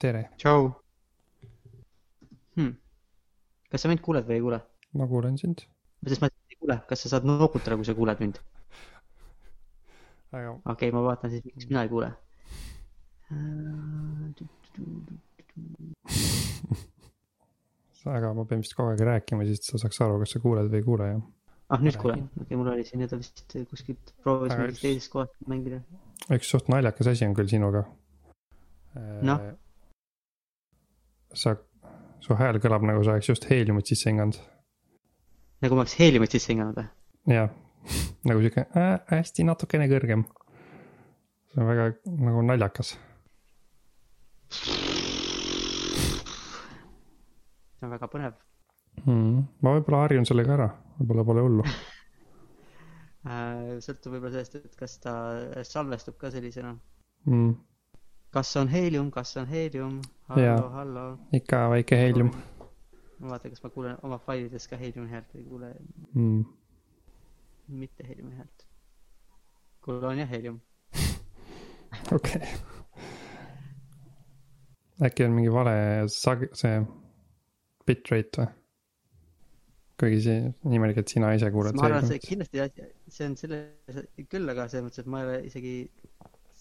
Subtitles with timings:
[0.00, 0.70] tere, tšau
[2.56, 2.72] hmm..
[3.68, 4.60] kas sa mind kuuled või ei kuule?
[4.96, 5.66] ma kuulen sind.
[6.08, 8.40] sest ma ei kuule, kas sa saad noogutada, kui sa kuuled mind?
[10.32, 12.08] aga okei okay,, ma vaatan siis, miks mina ei kuule.
[18.16, 20.80] aga ma pean vist kogu aeg rääkima, siis sa saaks aru, kas sa kuuled või
[20.80, 21.22] ei kuule, jah.
[21.76, 22.24] ah, nüüd kuulen.
[22.32, 25.84] okei okay,, mul oli siin nüüd vist kuskilt proovis üks- teisest kohast mängida.
[26.32, 27.84] üks suht naljakas asi on küll sinuga.
[29.22, 29.50] Noh?.
[31.34, 31.56] sa,
[32.24, 34.38] su hääl kõlab nagu sa oleks just heeliumit sisse hinganud.
[35.64, 36.88] nagu ma oleks heeliumit sisse hinganud või?
[37.36, 37.48] jah,
[38.28, 40.26] nagu sihuke äh, hästi natukene kõrgem.
[41.52, 41.90] see on väga
[42.28, 42.94] nagu naljakas.
[47.78, 48.38] see on väga põnev
[49.06, 49.46] Mm.
[49.62, 51.66] ma võib-olla harjun sellega ära, võib-olla pole hullu.
[53.30, 53.78] äh,.
[53.84, 55.14] sõltub võib-olla sellest, et kas ta
[55.66, 56.74] salvestub ka sellisena.
[57.28, 57.54] Mm.
[58.30, 60.00] Kas on heelium, kas on heelium?
[60.28, 61.04] Hallo, hallo.
[61.32, 62.30] ikka väike heelium
[63.20, 65.70] ma vaatan, kas ma kuulen oma failides ka heeliumi häält või ei kuule
[66.14, 66.44] mm..
[67.82, 68.66] mitte heeliumi häält.
[69.84, 70.60] kuule, on jah heelium.
[72.16, 72.40] okei
[75.04, 75.74] äkki on mingi vale
[76.12, 76.80] sag-, see
[77.88, 78.56] bitrate või?
[80.00, 80.40] kuigi see
[80.72, 81.76] niimoodi, et sina ise kuuled.
[81.76, 83.58] ma arvan, see kindlasti, see on selle,
[84.32, 85.74] küll, aga selles mõttes, et ma ei ole isegi,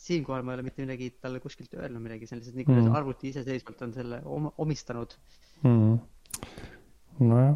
[0.09, 2.85] siinkohal ma ei ole mitte midagi talle kuskilt öelnud midagi, see on lihtsalt nii, kuidas
[2.89, 2.95] Mm.
[2.99, 5.15] arvuti iseseisvalt on selle oma, omistanud.
[5.63, 5.97] mm..
[7.29, 7.55] nojah,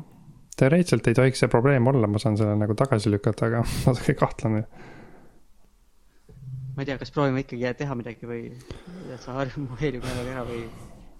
[0.59, 4.63] teoreetiliselt ei tohiks see probleem olla, ma saan selle nagu tagasi lükata, aga natuke kahtlane.
[6.75, 8.47] ma ei tea, kas proovime ikkagi teha midagi või
[9.23, 10.63] sa harjuma heeliumi häälega ära või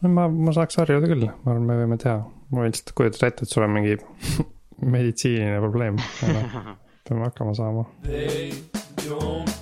[0.10, 2.20] ma, ma saaks harjuda küll, ma arvan, me võime teha.
[2.52, 3.98] ma võin lihtsalt kujutada ette, et sul on mingi
[4.98, 6.00] meditsiiniline probleem.
[7.08, 7.86] peame hakkama saama.
[8.04, 8.52] They
[9.06, 9.53] don't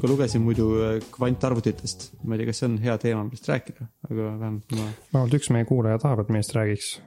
[0.00, 3.84] natuke lugesin muidu äh, kvantarvutitest, ma ei tea, kas see on hea teema, millest rääkida,
[4.08, 7.02] aga vähemalt ma, vähemalt üks meie kuulaja tahab, et meist räägiks.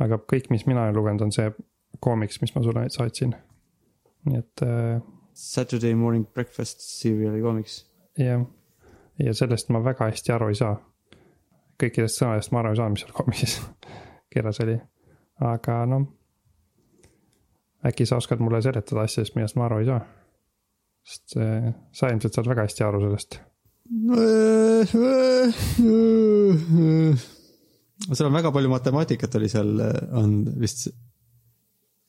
[0.00, 1.48] aga kõik, mis mina olen lugenud, on see
[2.00, 3.32] koomiks, mis ma sulle saatsin.
[4.28, 5.00] nii et äh,
[5.32, 7.86] Saturday Morning Breakfast seriali koomiks.
[8.18, 8.44] jah,
[9.18, 10.76] ja sellest ma väga hästi aru ei saa.
[11.80, 13.60] kõikidest sõnadest ma aru ei saa, mis seal koomiks
[14.32, 14.76] kirjas oli.
[15.40, 16.08] aga noh,
[17.86, 20.04] äkki sa oskad mulle seletada asjadest, millest ma aru ei saa.
[21.06, 23.40] Sest sa ilmselt saad väga hästi aru sellest.
[28.10, 29.72] seal on väga palju matemaatikat oli seal,
[30.16, 30.88] on vist.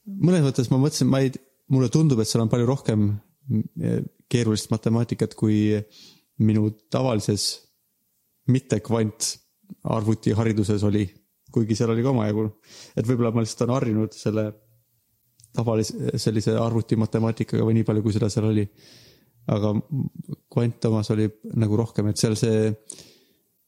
[0.06, 1.32] mõnes mõttes ma mõtlesin, ma ei,
[1.72, 5.58] mulle tundub, et seal on palju rohkem mm, keerulist matemaatikat kui
[6.42, 7.44] minu tavalises
[8.52, 11.08] mitte kvantarvuti hariduses oli.
[11.52, 12.46] kuigi seal oli ka omajagu,
[12.96, 14.46] et võib-olla ma lihtsalt olen harjunud selle
[15.56, 18.66] tavalise, sellise arvutimatemaatikaga või nii palju, kui seda seal oli.
[19.52, 19.72] aga
[20.54, 21.26] kvant omas oli
[21.58, 22.74] nagu rohkem, et seal see,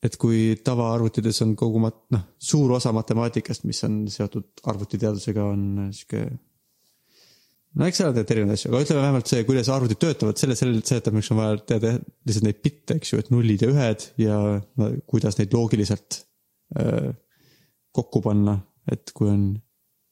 [0.05, 5.89] et kui tavaarvutides on kogu mat-, noh, suur osa matemaatikast, mis on seotud arvutiteadusega, on
[5.95, 6.27] sihuke.
[7.73, 11.33] no eks seal tegelikult erinevaid asju, aga ütleme vähemalt see, kuidas arvutid töötavad, selle seletamiseks
[11.33, 15.39] on vaja teada lihtsalt neid bitte, eks ju, et nullid ja ühed ja no, kuidas
[15.41, 16.21] neid loogiliselt
[16.77, 17.13] öö,
[17.93, 18.59] kokku panna,
[18.91, 19.47] et kui on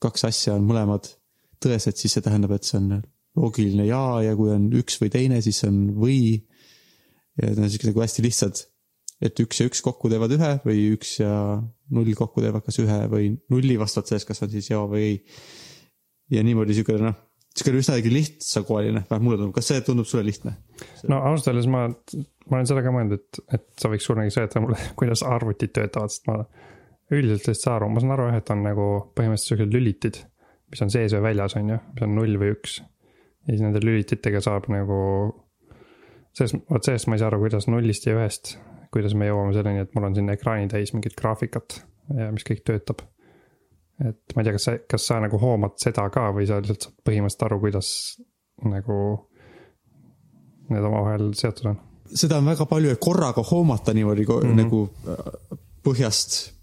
[0.02, 1.14] kaks asja on mõlemad
[1.62, 3.02] tõesed, siis see tähendab, et see on
[3.38, 6.42] loogiline ja ja kui on üks või teine, siis on või.
[7.40, 8.64] ja need on siuksed nagu hästi lihtsad,
[9.24, 11.34] et üks ja üks kokku teevad ühe või üks ja
[11.96, 15.20] null kokku teevad kas ühe või nulli vastavalt sellest, kas on siis ja või ei.
[16.36, 17.20] ja niimoodi siukene noh,
[17.56, 20.58] siukene üsnagi lihtsakoeline, vähemalt mulle tundub, kas see tundub sulle lihtne?
[21.12, 24.66] no ausalt öeldes ma, ma olen seda ka mõelnud, et, et sa võiks kunagi seletada
[24.66, 26.42] mulle, kuidas arvutid töötavad, sest ma
[27.12, 28.88] üldiselt ei saa aru, ma saan aru jah, et on nagu
[29.18, 30.22] põhimõtteliselt siuksed lülitid,
[30.72, 32.80] mis on sees või väljas, on ju, mis on null või üks.
[32.82, 35.00] ja siis nende lülititega saab nagu,
[36.38, 38.56] sellest, vot sellest ma ei saa aru, kuidas nullist ja ühest,
[38.94, 41.82] kuidas me jõuame selleni, et mul on siin ekraani täis mingit graafikat
[42.18, 43.06] ja mis kõik töötab.
[44.02, 46.88] et ma ei tea, kas sa, kas sa nagu hoomad seda ka või sa lihtsalt
[46.88, 47.92] saad põhimõtteliselt aru, kuidas
[48.66, 48.98] nagu
[50.72, 51.82] need omavahel seotud on
[52.14, 54.42] seda on väga palju, et korraga hoomata niimoodi mm.
[54.42, 54.56] -hmm.
[54.64, 56.54] nagu äh, põhjast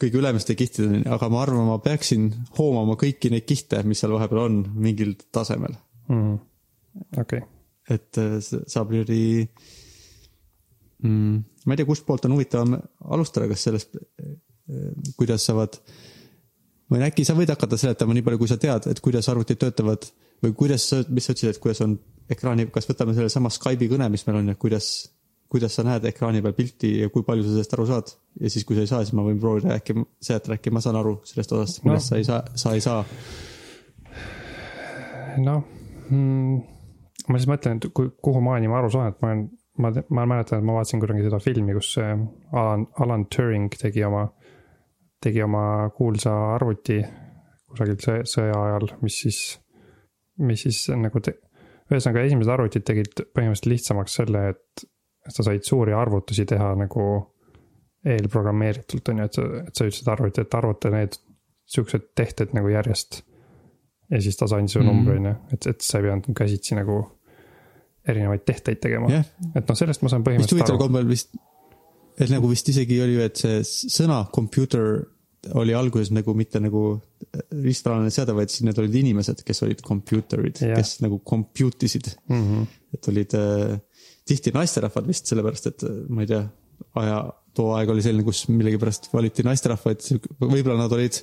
[0.00, 2.28] kõige ülemiste kihtideni, aga ma arvan, ma peaksin
[2.58, 5.76] hoomama kõiki neid kihte, mis seal vahepeal on mingil tasemel.
[6.08, 6.34] mm..
[7.18, 7.46] okei okay.,
[7.88, 9.22] et äh, saab niimoodi
[11.02, 12.78] mm,, ma ei tea, kustpoolt on huvitavam
[13.16, 13.96] alustada, kas sellest,
[15.16, 15.78] kuidas saavad,
[16.92, 20.08] või äkki sa võid hakata seletama nii palju, kui sa tead, et kuidas arvutid töötavad
[20.44, 21.96] või kuidas, mis sa ütlesid, et kuidas on
[22.30, 25.08] ekraani, kas võtame sellesama Skype'i kõne, mis meil on ja kuidas,
[25.48, 28.14] kuidas sa näed ekraani peal pilti ja kui palju sa sellest aru saad.
[28.40, 30.98] ja siis, kui sa ei saa, siis ma võin proovida äkki seletada, äkki ma saan
[31.00, 32.08] aru sellest osast, millest No.
[32.10, 33.04] sa ei saa, sa ei saa.
[35.38, 35.62] noh
[36.10, 36.58] mm,,
[37.28, 39.46] ma siis mõtlen, et kui, kuhu maani ma aru saan, et ma olen,
[39.78, 44.26] ma, ma mäletan, et ma vaatasin kunagi seda filmi, kus Alan, Alan Turing tegi oma,
[45.22, 45.64] tegi oma
[45.96, 47.00] kuulsa arvuti
[47.68, 49.40] kusagilt sõja, ajal, mis siis,
[50.40, 51.36] mis siis nagu te,
[51.92, 54.88] ühesõnaga esimesed arvutid tegid põhimõtteliselt lihtsamaks selle, et
[55.28, 57.08] sa said suuri arvutusi teha nagu
[58.08, 61.18] eelprogrammeeritult on ju, et sa, et sa ütlesid arvuti, et arvuta need
[61.68, 63.22] siuksed tehted nagu järjest
[64.10, 64.96] ja siis ta andis sulle Mhm.
[64.96, 67.02] numbri on ju, et, et sa ei pidanud käsitsi nagu
[68.08, 70.78] erinevaid tehteid tegema jah, et noh, sellest ma saan põhimõtteliselt aru.
[70.80, 71.34] kombel vist,
[72.18, 73.60] et nagu vist isegi oli ju, et see
[73.98, 75.04] sõna computer
[75.54, 77.00] oli alguses nagu mitte nagu
[77.62, 80.74] riistvallane seade, vaid siis need olid inimesed, kes olid computer'id, Jah.
[80.80, 82.08] kes nagu compute isid.
[82.28, 82.66] Mm -hmm.
[82.94, 83.78] et olid äh,
[84.28, 86.42] tihti naisterahvad vist sellepärast, et äh, ma ei tea,
[87.00, 87.18] aja,
[87.56, 90.04] too aeg oli selline, kus millegipärast valiti naisterahvaid,
[90.44, 91.18] võib-olla nad olid,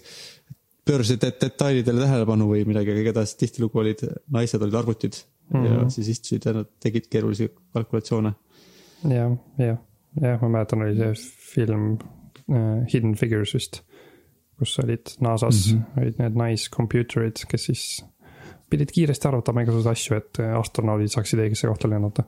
[0.86, 4.04] pöörasid det- detailidele tähelepanu või midagi, aga igatahes tihtilugu olid,
[4.36, 5.66] naised olid arvutid mm -hmm.
[5.66, 5.90] ja Mhm.
[5.90, 8.34] siis istusid ja nad tegid keerulisi kalkulatsioone.
[9.10, 9.78] jah, jah,
[10.22, 11.14] jah, ma mäletan, oli see
[11.54, 11.92] film
[12.50, 13.82] uh, Hidden Figures vist,
[14.60, 16.02] kus olid NASA-s mm, -hmm.
[16.02, 18.06] olid need naiscomputer'id, kes siis
[18.70, 22.24] pidid kiiresti arvutama igasuguseid asju, et äh, astronaudid saaksid õigesse kohta lennata.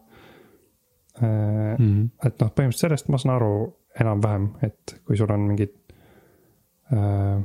[1.21, 2.09] Mm -hmm.
[2.25, 3.53] et noh, põhimõtteliselt sellest ma saan aru
[3.99, 5.73] enam-vähem, et kui sul on mingid
[6.93, 7.37] äh,.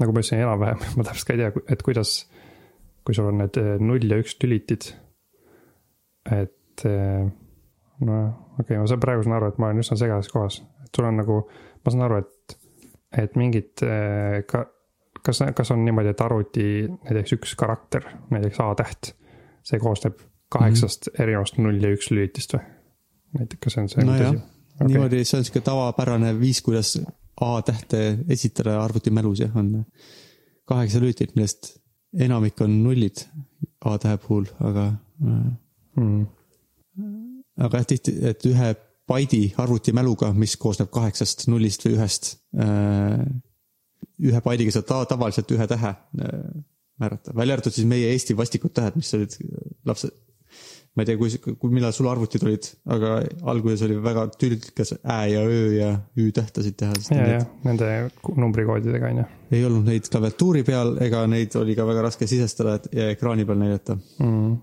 [0.00, 2.14] nagu ma ütlesin, enam-vähem, ma täpselt ka ei tea, et kuidas,
[3.04, 4.90] kui sul on need äh, null ja üks lülitid.
[6.30, 7.30] et äh,
[8.00, 8.26] noh,
[8.58, 11.08] okei okay,, ma saan praegu saan aru, et ma olen üsna segases kohas, et sul
[11.08, 11.38] on nagu,
[11.84, 12.58] ma saan aru, et,
[13.24, 13.86] et mingid
[14.50, 14.66] ka.
[15.24, 19.14] kas, kas on niimoodi, et arvuti näiteks üks karakter, näiteks A-täht,
[19.64, 20.20] see koosneb
[20.50, 21.22] kaheksast mm -hmm.
[21.22, 22.79] erinevast null ja üks lülitist või?
[23.38, 24.42] näiteks, kas see on see tõsi?,
[24.74, 24.90] okay.
[24.90, 26.96] niimoodi, see on sihuke tavapärane viis, kuidas
[27.40, 29.86] A-tähte esitada arvutimälus jah, on
[30.68, 31.70] kaheksa lülitit, millest
[32.12, 33.22] enamik on nullid
[33.88, 34.90] A-tähe puhul, aga,
[35.24, 36.26] mm..
[37.64, 38.74] aga jah, tihti, et ühe
[39.10, 42.34] baidi arvutimäluga, mis koosneb kaheksast nullist või ühest.
[44.20, 46.36] ühe baidiga saad ta- tavaliselt ühe tähe äh,
[47.00, 49.36] määrata, välja arvatud siis meie Eesti vastikud tähed, mis olid
[49.88, 50.12] lapsed.
[50.96, 53.18] Ma ei tea, kui, kui, millal sul arvutid olid, aga
[53.52, 56.96] alguses oli väga tülgas Ä ja Ö ja Ü tähtasid teha.
[57.14, 61.86] ja, ja nende numbrikoodidega on ju ei olnud neid klaviatuuri peal ega neid oli ka
[61.88, 63.96] väga raske sisestada ja ekraani peal näidata.
[64.22, 64.56] mm..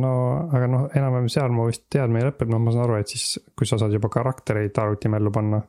[0.00, 0.12] no
[0.48, 3.68] aga noh, enam-vähem seal mu vist teadmine lõpeb, noh, ma saan aru, et siis kui
[3.68, 5.62] sa saad juba karaktereid arvutimällu panna,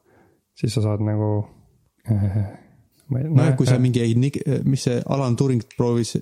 [0.60, 1.32] siis sa saad nagu
[3.14, 4.06] nojah, kui sa mingi
[4.66, 6.16] mis see Alan Turing proovis,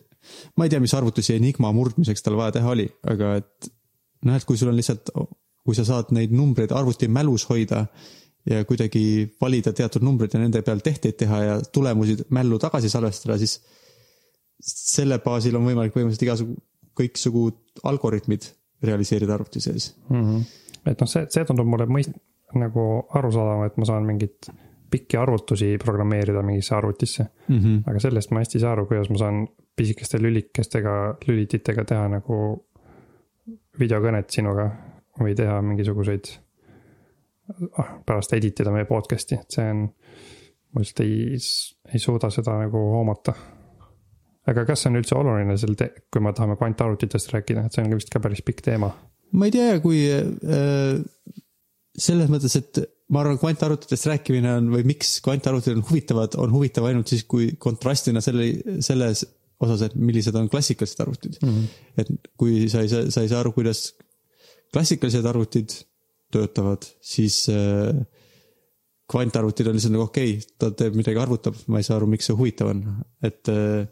[0.58, 3.72] ma ei tea, mis arvutusi Enigma murdmiseks tal vaja teha oli, aga et
[4.28, 5.12] noh, et kui sul on lihtsalt,
[5.66, 7.86] kui sa saad neid numbreid arvutimälus hoida
[8.50, 9.04] ja kuidagi
[9.42, 13.60] valida teatud numbrid ja nende peal tehteid teha ja tulemusi mällu tagasi salvestada, siis
[14.62, 16.58] selle baasil on võimalik põhimõtteliselt igasugu,
[16.98, 17.46] kõiksugu
[17.88, 18.50] algoritmid
[18.84, 19.96] realiseerida arvuti sees.
[20.10, 20.22] mm.
[20.22, 20.44] -hmm.
[20.92, 22.18] et noh, see, see tundub mulle mõist-,
[22.58, 22.86] nagu
[23.18, 24.50] arusaadavam, et ma saan mingit
[24.92, 27.26] pikki arvutusi programmeerida mingisse arvutisse.
[27.48, 27.84] Mm -hmm.
[27.90, 30.96] aga sellest ma hästi ei saa aru, kuidas ma saan pisikeste lülikestega,
[31.28, 32.38] lülititega teha nagu
[33.80, 34.68] videokõnet sinuga
[35.22, 36.30] või teha mingisuguseid,
[38.08, 39.86] pärast edit ida meie podcast'i, et see on,
[40.72, 41.40] ma lihtsalt ei,
[41.92, 43.36] ei suuda seda nagu hoomata.
[44.52, 45.76] aga kas see on üldse oluline seal,
[46.12, 48.92] kui me tahame kvantarvutitest rääkida, et see on vist ka päris pikk teema.
[49.32, 51.02] ma ei tea, kui äh,
[51.98, 56.88] selles mõttes, et ma arvan, kvantarvutitest rääkimine on või miks kvantarvutid on huvitavad, on huvitav
[56.88, 59.26] ainult siis, kui kontrastina selle, selles
[59.62, 61.50] osas, et millised on klassikalised arvutid mm.
[61.50, 62.02] -hmm.
[62.02, 63.94] et kui sa ei saa, sa ei saa aru, kuidas
[64.74, 65.78] klassikalised arvutid
[66.32, 67.96] töötavad, siis äh,
[69.12, 72.30] kvantarvutid on lihtsalt nagu okei okay,, ta teeb midagi, arvutab, ma ei saa aru, miks
[72.30, 72.86] see huvitav on,
[73.28, 73.84] et äh,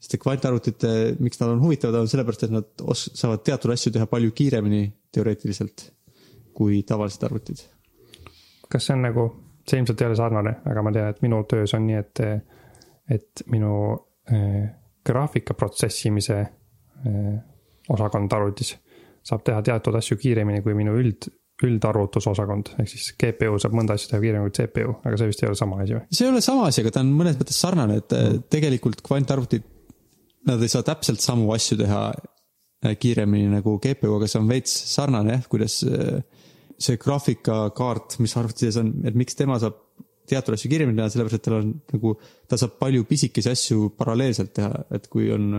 [0.00, 3.92] sest et kvantarvutite, miks nad on huvitavad, on sellepärast, et nad os-, saavad teatud asju
[3.94, 4.82] teha palju kiiremini
[5.14, 5.90] teoreetiliselt
[6.56, 7.62] kui tavalised arvutid.
[8.70, 9.28] kas see on nagu,
[9.66, 12.22] see ilmselt ei ole sarnane, aga ma tean, et minu töös on nii, et,
[13.16, 13.72] et minu
[14.30, 14.68] äh,
[15.10, 17.34] graafika protsessimise äh,
[17.90, 18.76] osakond arvutis
[19.26, 21.28] saab teha teatud asju kiiremini kui minu üld,
[21.66, 25.50] üldarvutusosakond, ehk siis GPU saab mõnda asja teha kiiremini kui CPU, aga see vist ei
[25.50, 26.04] ole sama asi või?
[26.08, 28.44] see ei ole sama asi, aga ta on mõnes mõttes sarnane, et mm.
[28.52, 29.66] tegelikult kvantarvutid,
[30.48, 34.76] nad ei saa täpselt samu asju teha äh, kiiremini nagu GPU, aga see on veits
[34.94, 35.82] sarnane jah, kuidas
[36.80, 39.76] see graafikakaart, mis arvuti sees on, et miks tema saab
[40.30, 42.14] teatud asju kiiremini teha, sellepärast et tal on nagu,
[42.48, 45.50] ta saab palju pisikesi asju paralleelselt teha, et kui on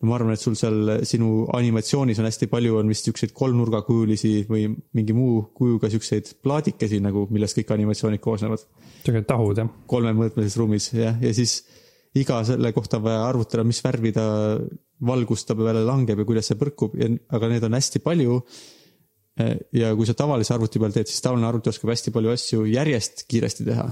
[0.00, 4.64] ma arvan, et sul seal sinu animatsioonis on hästi palju, on vist siukseid kolmnurgakujulisi või
[4.96, 8.64] mingi muu kujuga siukseid plaadikesi nagu, millest kõik animatsioonid koosnevad
[9.04, 9.68] siuksed tahud jah.
[9.90, 11.60] kolmemõõtmelises ruumis jah, ja siis
[12.16, 14.26] iga selle kohta on vaja arvutada, mis värvi ta
[15.06, 18.40] valgust ta peale langeb ja kuidas see põrkub ja, aga neid on hästi palju.
[19.76, 23.24] Ja kui sa tavalise arvuti peal teed, siis tavaline arvuti oskab hästi palju asju järjest
[23.30, 23.86] kiiresti teha.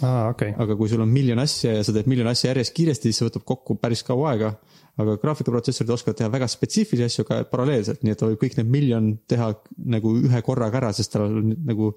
[0.00, 3.10] okei okay., aga kui sul on miljon asja ja sa teed miljon asja järjest kiiresti,
[3.10, 4.54] siis see võtab kokku päris kaua aega.
[5.00, 8.70] aga graafikaprotsessorid oskavad teha väga spetsiifilisi asju ka paralleelselt, nii et ta võib kõik need
[8.70, 9.50] miljon teha
[9.90, 11.90] nagu ühe korraga ära, sest tal on nagu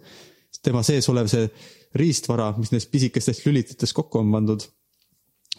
[0.63, 1.45] tema sees olev see
[1.97, 4.65] riistvara, mis nendest pisikestest lülititest kokku on pandud,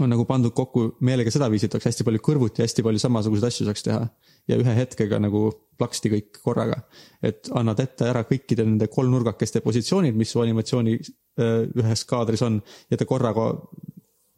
[0.03, 3.69] on nagu pandud kokku meelega sedaviisi, et oleks hästi palju kõrvuti, hästi palju samasuguseid asju
[3.69, 4.03] saaks teha.
[4.49, 6.81] Ja ühe hetkega nagu plaksti kõik korraga.
[7.23, 12.61] et annad ette ära kõikide nende kolmnurgakeste positsioonid, mis su animatsiooni öö, ühes kaadris on
[12.91, 13.53] ja ta korraga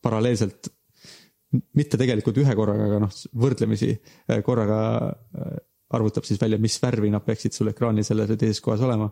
[0.02, 0.68] paralleelselt,
[1.76, 5.60] mitte tegelikult ühe korraga, aga noh, võrdlemisi öö, korraga öö,
[5.96, 9.10] arvutab siis välja, mis värvi nad peaksid sul ekraanil selles või teises kohas olema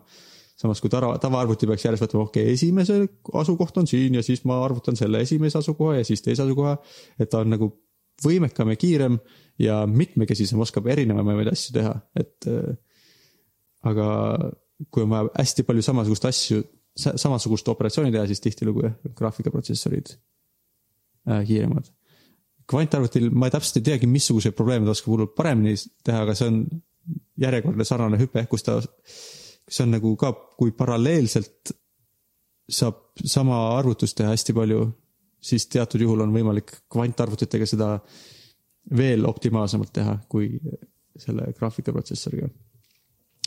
[0.59, 2.97] samas kui tava, tavaarvuti peaks järjest võtma, okei okay,, esimese
[3.41, 6.75] asukoht on siin ja siis ma arvutan selle esimese asukoha ja siis teise asukoha.
[7.19, 7.69] et ta on nagu
[8.23, 9.15] võimekam ja kiirem
[9.59, 12.73] ja mitmekesisem, oskab erinevamaid asju teha, et äh,
[13.89, 14.09] aga
[14.87, 16.61] kui on vaja hästi palju samasugust asju,
[16.95, 21.89] samasugust operatsiooni teha, siis tihtilugu jah, graafikaprotsessorid äh, kiiremad.
[22.69, 25.75] kvantarvutil ma täpselt ei teagi, missuguseid probleeme ta oskab hullult paremini
[26.05, 26.63] teha, aga see on
[27.41, 28.79] järjekordne sarnane hüpe, kus ta,
[29.67, 31.73] see on nagu ka, kui paralleelselt
[32.69, 34.83] saab sama arvutust teha hästi palju,
[35.41, 37.95] siis teatud juhul on võimalik kvantarvutitega seda
[38.97, 40.51] veel optimaalsemalt teha kui
[41.19, 42.49] selle graafikaprotsessoriga.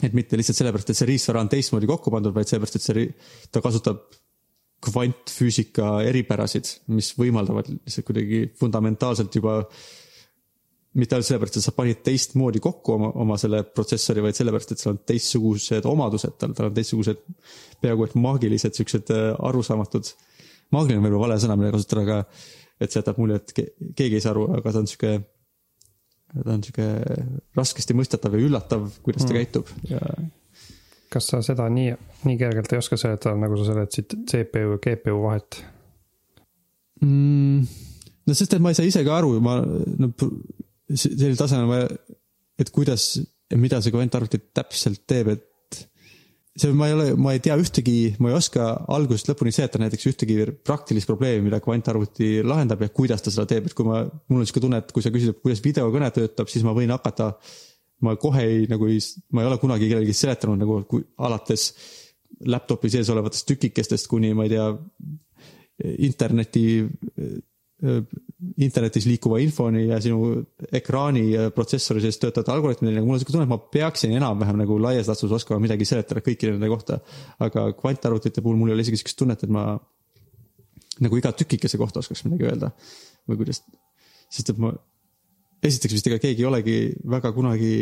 [0.03, 3.05] et mitte lihtsalt sellepärast, et see riistvara on teistmoodi kokku pandud, vaid sellepärast, et see,
[3.53, 4.01] ta kasutab
[4.83, 9.61] kvantfüüsika eripärasid, mis võimaldavad lihtsalt kuidagi fundamentaalselt juba
[10.99, 14.83] mitte ainult sellepärast, et sa panid teistmoodi kokku oma, oma selle protsessori, vaid sellepärast, et
[14.83, 17.23] seal on teistsugused omadused, tal, tal on teistsugused
[17.85, 20.11] peaaegu et maagilised siuksed äh, arusaamatud.
[20.75, 22.19] maagiline on võib-olla vale sõna, mida kasutada, aga
[22.83, 25.15] et see jätab mulje, et ke- keegi ei saa aru, aga ta on sihuke,
[26.33, 26.87] ta on sihuke
[27.59, 29.39] raskesti mõistetav ja üllatav, kuidas ta Mm.
[29.39, 30.01] käitub ja
[31.13, 31.93] kas sa seda nii,
[32.25, 35.61] nii kergelt ei oska seletada, nagu sa seletasid CPU ja GPU vahet?
[37.03, 37.67] mm,.
[38.27, 40.13] no sest, et ma ei saa ise ka aru, ma no
[40.89, 41.83] sellisel tasemel ma,
[42.61, 43.15] et kuidas
[43.53, 45.49] ja mida see kvantarvuti täpselt teeb, et
[46.59, 50.09] see, ma ei ole, ma ei tea ühtegi, ma ei oska algusest lõpuni seletada näiteks
[50.11, 54.43] ühtegi praktilist probleemi, mida kvantarvuti lahendab ja kuidas ta seda teeb, et kui ma, mul
[54.43, 57.33] on sihuke tunne, et kui sa küsid, kuidas videokõne töötab, siis ma võin hakata,
[58.05, 59.01] ma kohe ei nagu ei,
[59.33, 61.71] ma ei ole kunagi kellelegi seletanud nagu kui alates
[62.53, 64.69] laptopi sees olevatest tükikestest kuni ma ei tea,
[66.05, 66.65] interneti,
[68.63, 70.33] internetis liikuva infoni ja sinu
[70.75, 74.59] ekraani ja protsessori sees töötavate algoritmideni, nagu mul on siuke tunne, et ma peaksin enam-vähem
[74.63, 76.99] nagu laias laastus oskama midagi seletada kõikide nende kohta.
[77.43, 79.77] aga kvantarvutite puhul mul ei ole isegi siukest tunnet, et ma
[81.03, 82.73] nagu iga tükikese kohta oskaks midagi öelda
[83.31, 83.63] või kuidas,
[84.33, 84.73] sest et ma,
[85.63, 86.79] esiteks vist ega keegi ei olegi
[87.15, 87.75] väga kunagi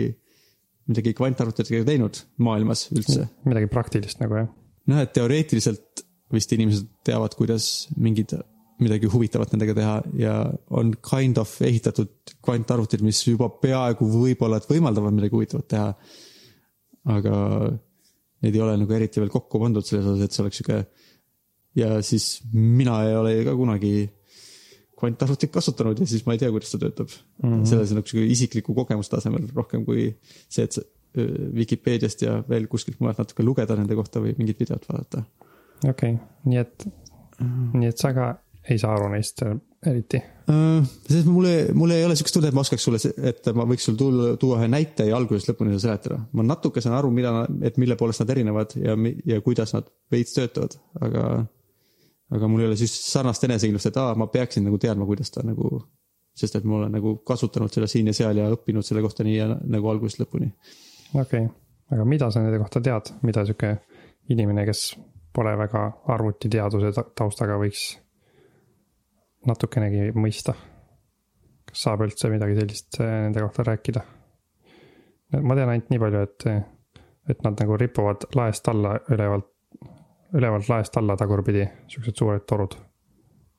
[0.90, 4.48] midagi kvantarvutitega teinud maailmas üldse midagi praktilist nagu jah.
[4.92, 8.36] noh, et teoreetiliselt vist inimesed teavad, kuidas mingid,
[8.80, 10.34] midagi huvitavat nendega teha ja
[10.76, 15.94] on kind of ehitatud kvantarvutid, mis juba peaaegu võib-olla, et võimaldavad midagi huvitavat teha.
[17.10, 17.34] aga
[18.44, 20.80] neid ei ole nagu eriti veel kokku pandud selles osas, et see oleks sihuke.
[21.78, 23.94] ja siis mina ei ole ka kunagi
[25.00, 27.50] kvantarvutit kasutanud ja siis ma ei tea, kuidas ta töötab mm.
[27.50, 27.66] -hmm.
[27.68, 30.10] selles nagu sihuke isikliku kogemuse tasemel rohkem kui
[30.48, 30.80] see, et
[31.54, 35.24] Vikipeediast ja veel kuskilt mujalt natuke lugeda nende kohta või mingit videot vaadata.
[35.88, 36.86] okei okay., nii et,
[37.74, 38.28] nii et sa ka
[38.70, 39.42] ei saa aru neist
[39.86, 40.20] eriti.
[40.50, 43.00] Äh, sest mul ei, mul ei ole siukest tunnet, et ma oskaks sulle,
[43.30, 46.18] et ma võiks sul tuua, tuua ühe näite ja algusest lõpuni seda seletada.
[46.36, 47.32] ma natuke saan aru, mida,
[47.66, 48.96] et mille poolest nad erinevad ja,
[49.26, 51.24] ja kuidas nad veits töötavad, aga,
[52.36, 55.44] aga mul ei ole siis sarnast enesekindlust, et aa, ma peaksin nagu teadma, kuidas ta
[55.46, 55.80] nagu,
[56.36, 59.38] sest et ma olen nagu kasutanud seda siin ja seal ja õppinud selle kohta nii
[59.38, 60.52] ja nagu algusest lõpuni.
[61.14, 61.48] okei okay.,
[61.90, 63.78] aga mida sa nende kohta tead, mida sihuke
[64.30, 64.92] inimene, kes
[65.34, 65.82] pole väga
[66.14, 67.94] arvutiteaduse ta- taustaga, võiks
[69.48, 70.54] natukenegi mõista?
[71.70, 74.02] kas saab üldse midagi sellist äh, nende kohta rääkida?
[75.38, 76.46] ma tean ainult nii palju, et,
[77.30, 79.50] et nad nagu ripuvad laest alla ülevalt,
[80.34, 82.74] ülevalt laest alla tagurpidi, siuksed suured torud.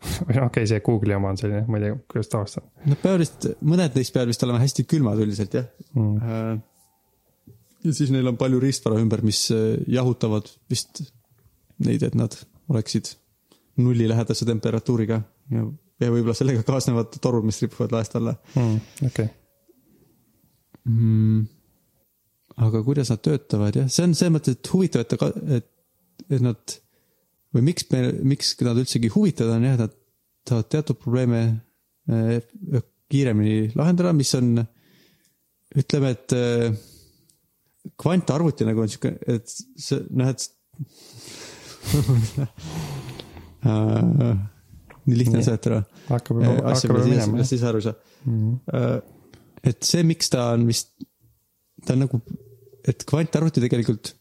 [0.26, 2.92] või noh, okei okay,, see Google'i oma on selline, ma ei tea, kuidas tavaliselt on
[2.92, 6.16] Nad peavad vist, mõned neist peavad vist olema hästi külmad üldiselt jah mm..
[6.26, 7.52] Äh,
[7.86, 11.04] ja siis neil on palju riistvara ümber, mis äh, jahutavad vist
[11.86, 12.34] neid, et nad
[12.72, 13.14] oleksid
[13.82, 15.22] nullilähedase temperatuuriga
[15.54, 15.66] ja,
[16.04, 18.36] ja võib-olla sellega kaasnevad torud, mis ripuvad laest alla.
[18.56, 18.78] mm,.
[19.08, 19.30] okei okay.,
[20.90, 21.42] mm,.
[22.68, 25.70] aga kuidas nad töötavad jah, see on selles mõttes, et huvitav, et, et,
[26.30, 26.78] et nad
[27.56, 29.98] või miks me, miks nad üldsegi huvitavad on jah, et nad
[30.48, 31.42] tahavad teatud probleeme
[32.10, 32.40] eh,
[33.12, 34.56] kiiremini lahendada, mis on,
[35.78, 36.72] ütleme, et eh,
[38.00, 40.42] kvantarvuti nagu on sihuke, et see noh, et
[43.66, 44.34] äh,
[45.08, 45.82] nii lihtne on seletada.
[46.10, 47.98] hakkab juba, asja, hakkab juba minema ise aru ei saa.
[48.26, 48.56] Mhm.
[49.72, 50.92] et see, miks ta on vist,
[51.86, 52.22] ta on nagu,
[52.88, 54.16] et kvantarvuti tegelikult,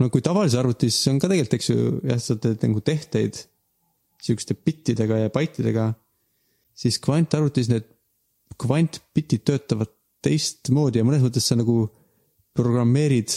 [0.00, 3.42] no kui tavalises arvutis on ka tegelikult, eks ju, jah, sa teed nagu tehteid
[4.22, 5.92] sihukeste bittidega ja baitidega,
[6.78, 7.86] siis kvantarvutis need
[8.58, 9.92] kvantbitid töötavad
[10.24, 11.84] teistmoodi ja mõnes mõttes sa nagu
[12.58, 13.30] programmeerid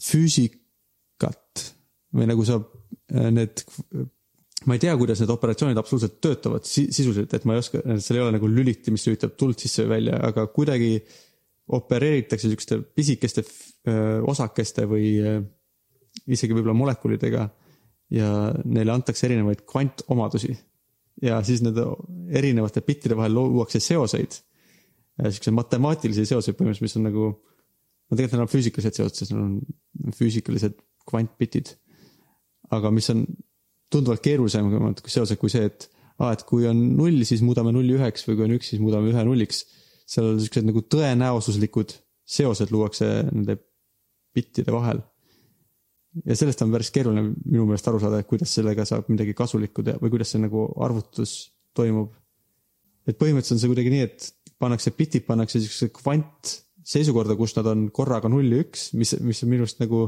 [0.00, 1.64] füüsikat
[2.16, 3.64] või nagu sa äh, need,
[4.66, 8.18] ma ei tea, kuidas need operatsioonid absoluutselt töötavad si sisuliselt, et ma ei oska, seal
[8.18, 10.92] ei ole nagu lüliti, mis lülitab tuld sisse või välja, aga kuidagi
[11.72, 13.44] opereeritakse sihukeste pisikeste
[14.28, 15.06] osakeste või
[16.30, 17.46] isegi võib-olla molekulidega
[18.12, 18.28] ja
[18.64, 20.54] neile antakse erinevaid kvantomadusi.
[21.22, 21.84] ja siis nende
[22.34, 24.34] erinevate bittide vahel luuakse seoseid,
[25.22, 29.42] siukseid matemaatilisi seoseid põhimõtteliselt, mis on nagu, no tegelikult need on füüsikalised seosed, sest need
[29.44, 30.78] on füüsikalised
[31.08, 31.76] kvantbitid.
[32.72, 33.26] aga mis on
[33.92, 38.26] tunduvalt keerulisemad seosed kui see, et aa, et kui on null, siis muudame nulli üheks
[38.28, 39.64] või kui on üks, siis muudame ühe nulliks.
[40.12, 41.94] seal siuksed nagu tõenäosuslikud
[42.28, 43.56] seosed luuakse nende
[44.34, 45.00] bittide vahel
[46.26, 49.84] ja sellest on päris keeruline minu meelest aru saada, et kuidas sellega saab midagi kasulikku
[49.86, 51.36] teha või kuidas see nagu arvutus
[51.76, 52.12] toimub.
[53.08, 54.28] et põhimõtteliselt on see kuidagi nii, et
[54.62, 59.50] pannakse bitid pannakse siuksesse kvantseisukorda, kus nad on korraga null ja üks, mis, mis on
[59.50, 60.04] minu arust nagu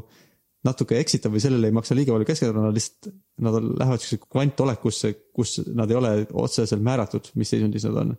[0.65, 3.11] natuke eksitav või sellele ei maksa liiga palju keskenduda, nad lihtsalt,
[3.45, 8.15] nad lähevad siuksesse kvantolekusse, kus nad ei ole otseselt määratud, mis seisundis nad on.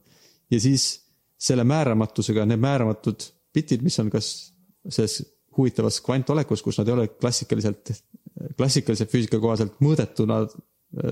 [0.53, 0.89] ja siis
[1.41, 4.29] selle määramatusega, need määramatud bitid, mis on kas
[4.89, 5.23] selles
[5.57, 7.91] huvitavas kvantolekus, kus nad ei ole klassikaliselt,
[8.59, 10.43] klassikalise füüsika kohaselt mõõdetuna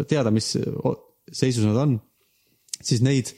[0.10, 0.54] teada, mis
[1.32, 1.98] seisus nad on,
[2.84, 3.34] siis neid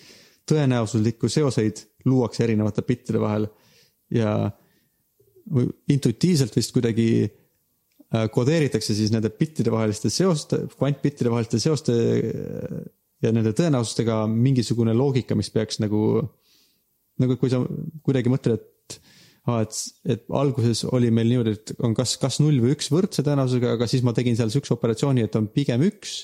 [0.50, 3.48] tõenäosuslikku seoseid luuakse erinevate bittide vahel
[4.14, 4.36] ja
[5.90, 7.45] intuitiivselt vist kuidagi äh,
[8.34, 12.78] kodeeritakse siis nende bittide vaheliste seoste, kvantbittide vaheliste seoste äh,
[13.24, 16.22] ja nende tõenäosustega mingisugune loogika, mis peaks nagu,
[17.22, 17.62] nagu kui sa
[18.06, 19.00] kuidagi mõtled, et
[19.50, 19.80] aa, et,
[20.16, 23.90] et alguses oli meil niimoodi, et on kas, kas null või üks võrdse tõenäosusega, aga
[23.90, 26.24] siis ma tegin seal siukse operatsiooni, et on pigem üks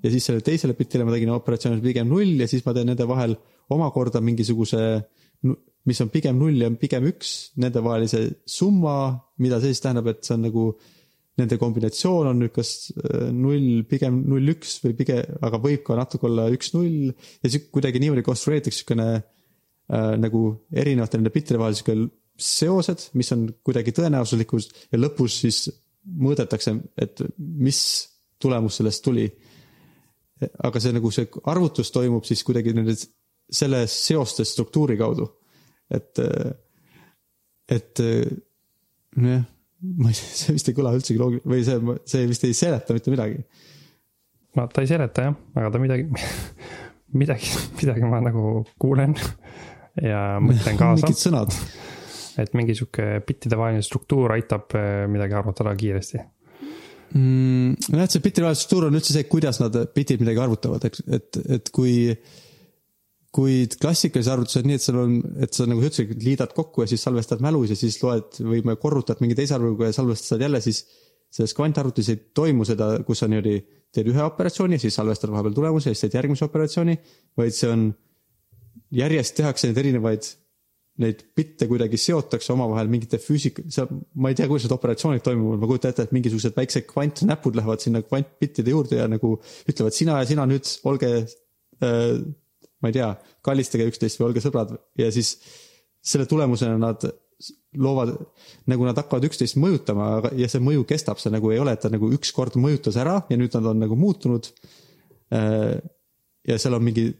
[0.00, 3.06] ja siis sellele teisele bitile ma tegin operatsiooni pigem null ja siis ma teen nende
[3.08, 3.36] vahel
[3.70, 4.80] omakorda mingisuguse,
[5.86, 8.96] mis on pigem null ja pigem üks, nende vahelise summa,
[9.42, 10.64] mida see siis tähendab, et see on nagu
[11.40, 15.98] nende kombinatsioon on nüüd kas äh, null, pigem null, üks või pigem, aga võib ka
[15.98, 21.60] natuke olla üks, null ja siis kuidagi niimoodi konstrueeritakse siukene äh, nagu erinevate nende bittide
[21.60, 21.96] vahel sihuke
[22.40, 25.64] seosed, mis on kuidagi tõenäosuslikud ja lõpus siis
[26.00, 27.80] mõõdetakse, et mis
[28.40, 29.26] tulemus sellest tuli.
[30.64, 32.94] Aga see nagu see arvutus toimub siis kuidagi nende
[33.50, 35.26] selle seoste struktuuri kaudu.
[35.90, 36.20] et,
[37.68, 38.00] et
[39.16, 39.42] nojah,
[39.80, 43.12] ma ei see vist ei kõla üldsegi loogiline või see, see vist ei seleta mitte
[43.12, 43.44] midagi.
[44.58, 46.08] no ta ei seleta jah, aga ta midagi,
[47.20, 49.16] midagi, midagi ma nagu kuulen
[50.00, 51.56] ja mõtlen kaasa mingid, sõnad.
[52.40, 56.20] et mingi sihuke bittide vaheline struktuur aitab eh, midagi arvutada kiiresti.
[57.14, 57.90] mm,.
[57.90, 61.42] nojah, see bitide vaheline struktuur on üldse see, kuidas nad bitid midagi arvutavad, et, et,
[61.58, 61.94] et kui,
[63.34, 65.12] kui klassikalises arvutuses on nii, et sul on,
[65.44, 68.74] et sa nagu sa ütlesid, liidad kokku ja siis salvestad mälus ja siis loed või
[68.82, 70.82] korrutad mingi teise arvuga ja salvestad jälle, siis
[71.30, 73.60] selles kvantarvutis ei toimu seda, kus sa niimoodi
[73.94, 76.96] teed ühe operatsiooni, siis salvestad vahepeal tulemuse ja siis teed järgmise operatsiooni,
[77.38, 77.86] vaid see on,
[78.98, 80.26] järjest tehakse neid erinevaid
[81.00, 83.88] neid bitte kuidagi seotakse omavahel mingite füüsika, seal,
[84.20, 87.80] ma ei tea, kuidas need operatsioonid toimuvad, ma kujutan ette, et mingisugused väiksed kvantnäpud lähevad
[87.84, 89.36] sinna kvantbittide juurde ja nagu
[89.70, 92.18] ütlevad sina ja sina nüüd olge äh,,
[92.80, 93.10] ma ei tea,
[93.46, 94.72] kallistage üksteist või olge sõbrad.
[94.98, 95.36] Ja siis
[96.00, 97.04] selle tulemusena nad
[97.80, 98.14] loovad,
[98.68, 101.92] nagu nad hakkavad üksteist mõjutama ja see mõju kestab, see nagu ei ole, et ta
[101.92, 104.50] nagu ükskord mõjutas ära ja nüüd nad on nagu muutunud.
[105.34, 105.78] Äh,
[106.48, 107.10] ja seal on mingi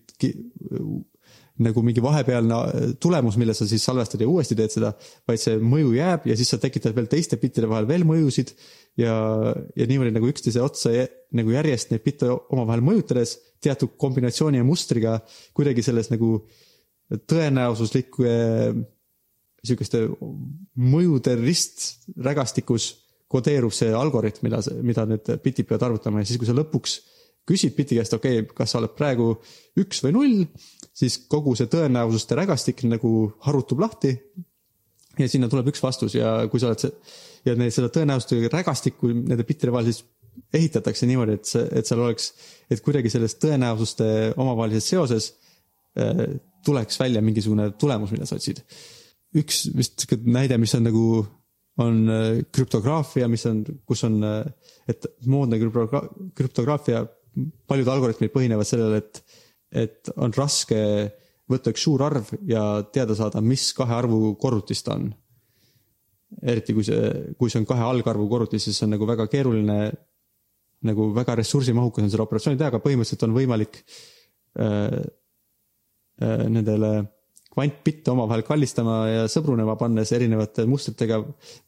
[1.60, 2.58] nagu mingi vahepealne
[3.02, 4.94] tulemus, mille sa siis salvestad ja uuesti teed seda,
[5.28, 8.54] vaid see mõju jääb ja siis sa tekitad veel teiste bittide vahel veel mõjusid
[9.00, 9.14] ja,
[9.76, 10.94] ja niimoodi nagu üksteise otsa
[11.36, 15.18] nagu järjest neid bitte omavahel mõjutades teatud kombinatsiooni ja mustriga
[15.56, 16.38] kuidagi selles nagu
[17.30, 18.34] tõenäosuslike
[19.66, 20.04] sihukeste
[20.80, 22.90] mõjude risträgastikus
[23.30, 26.96] kodeerub see algoritm, mida, mida need bitid peavad arvutama ja siis, kui sa lõpuks
[27.50, 29.32] küsid biti käest, okei okay,, kas sa oled praegu
[29.80, 30.38] üks või null,
[30.96, 34.14] siis kogu see tõenäosuste rägastik nagu harutub lahti.
[35.18, 36.92] ja sinna tuleb üks vastus ja kui sa oled see
[37.44, 40.04] ja need, seda tõenäosuste rägastikku nende bittide vahel siis
[40.54, 42.30] ehitatakse niimoodi, et see, et seal oleks,
[42.70, 44.06] et kuidagi sellest tõenäosuste
[44.40, 45.28] omavahelises seoses
[45.98, 46.24] äh,
[46.66, 48.62] tuleks välja mingisugune tulemus, mida sa otsid.
[49.36, 51.04] üks vist näide, mis on nagu,
[51.82, 57.06] on äh, krüptograafia, mis on, kus on, äh, et moodne krüptogra- krüptograafia,
[57.70, 59.22] paljud algoritmid põhinevad sellel, et,
[59.70, 60.80] et on raske
[61.50, 65.10] võtta üks suur arv ja teada saada, mis kahe arvu korrutis ta on
[66.42, 69.78] eriti kui see, kui see on kahe algarvu korrutis, siis see on nagu väga keeruline,
[70.88, 75.00] nagu väga ressursimahukas on seda operatsiooni teha, aga põhimõtteliselt on võimalik äh,
[76.22, 76.92] äh, nendele
[77.50, 81.18] kvantbitte omavahel kallistama ja sõbrunema pannes erinevate mustritega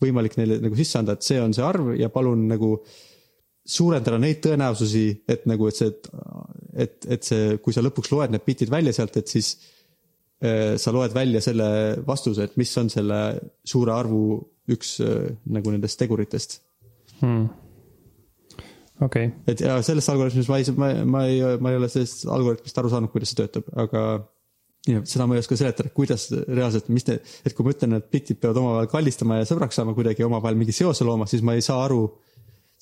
[0.02, 2.76] võimalik neile nagu sisse anda, et see on see arv ja palun nagu
[3.62, 5.90] suurendada neid tõenäosusi, et nagu, et see,
[6.84, 9.52] et, et see, kui sa lõpuks loed need bitid välja sealt, et siis
[10.42, 11.68] äh, sa loed välja selle
[12.06, 13.20] vastuse, et mis on selle
[13.66, 14.22] suure arvu
[14.72, 16.60] üks äh, nagu nendest teguritest
[17.20, 17.46] hmm.
[19.04, 22.78] Okay., et ja sellest algoritmist ma ei, ma, ma ei, ma ei ole sellest algoritmist
[22.82, 24.04] aru saanud, kuidas see töötab, aga
[24.88, 28.08] ja seda ma ei oska seletada, kuidas reaalselt, mis te, et kui ma ütlen, et
[28.12, 31.64] bitid peavad omavahel kallistama ja sõbraks saama kuidagi omavahel mingi seose looma, siis ma ei
[31.64, 32.02] saa aru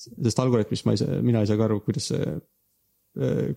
[0.01, 2.37] sellest algoritmist, ma ei saa, mina ei saa ka aru, kuidas see,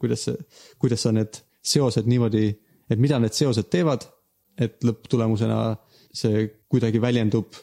[0.02, 0.48] kuidas see,
[0.82, 2.50] kuidas sa need seosed niimoodi,
[2.92, 4.04] et mida need seosed teevad,
[4.60, 5.60] et lõpptulemusena
[6.14, 7.56] see kuidagi väljendub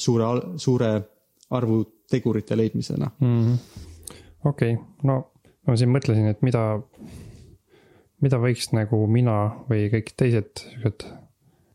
[0.00, 0.94] suure, suure
[1.54, 3.10] arvu tegurite leidmisena.
[3.20, 3.92] Mm -hmm..
[4.44, 5.18] Okei okay., no
[5.66, 6.62] ma siin mõtlesin, et mida,
[8.24, 11.06] mida võiks nagu mina või kõik teised siuksed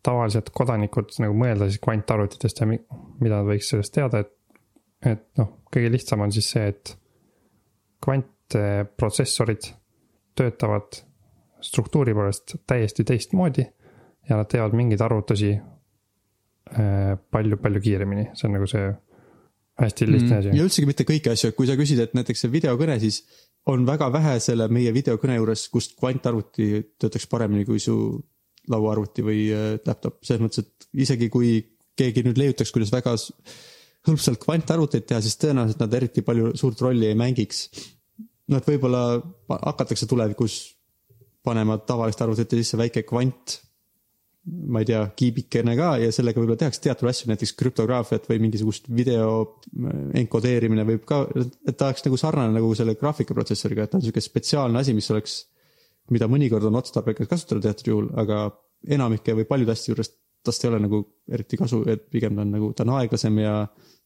[0.06, 2.80] tavalised kodanikud nagu mõelda siis kvantarvutitest ja mi,
[3.20, 4.32] mida nad võiks sellest teada, et,
[5.06, 6.94] et noh, kõige lihtsam on siis see, et
[8.06, 9.68] kvantprotsessorid
[10.40, 11.02] töötavad
[11.66, 13.66] struktuuri poolest täiesti teistmoodi
[14.30, 15.52] ja nad teevad mingeid arvutusi
[16.70, 18.88] palju-palju kiiremini, see on nagu see
[19.80, 20.58] hästi lihtne asi mm,.
[20.58, 23.22] ja üldsegi mitte kõiki asju, kui sa küsid, et näiteks see videokõne, siis
[23.70, 26.70] on väga vähe selle meie videokõne juures, kust kvantarvuti
[27.02, 27.96] töötaks paremini kui su
[28.70, 31.54] lauaarvuti või äh, laptop, selles mõttes, et isegi kui
[32.00, 33.16] keegi nüüd leiutaks, kuidas väga
[34.08, 37.66] hõlpsalt kvantarvuteid teha, siis tõenäoliselt nad eriti palju suurt rolli ei mängiks.
[38.50, 39.20] Nad võib-olla
[39.52, 40.62] hakatakse tulevikus
[41.46, 43.60] panema tavaliste arvutite sisse väike kvant
[44.50, 48.90] ma ei tea, kiibikene ka ja sellega võib-olla tehakse teatud asju, näiteks krüptograafiat või mingisugust
[48.94, 54.00] video äh, enkodeerimine võib ka, et ta oleks nagu sarnane nagu selle graafikaprotsessoriga, et ta
[54.00, 55.38] on sihuke spetsiaalne asi, mis oleks,
[56.14, 58.48] mida mõnikord on otstarbekas kasutada teatud juhul, aga
[58.90, 60.14] enamike või paljude asjade juures
[60.46, 63.56] tast ei ole nagu eriti kasu, et pigem ta on nagu, ta on aeglasem ja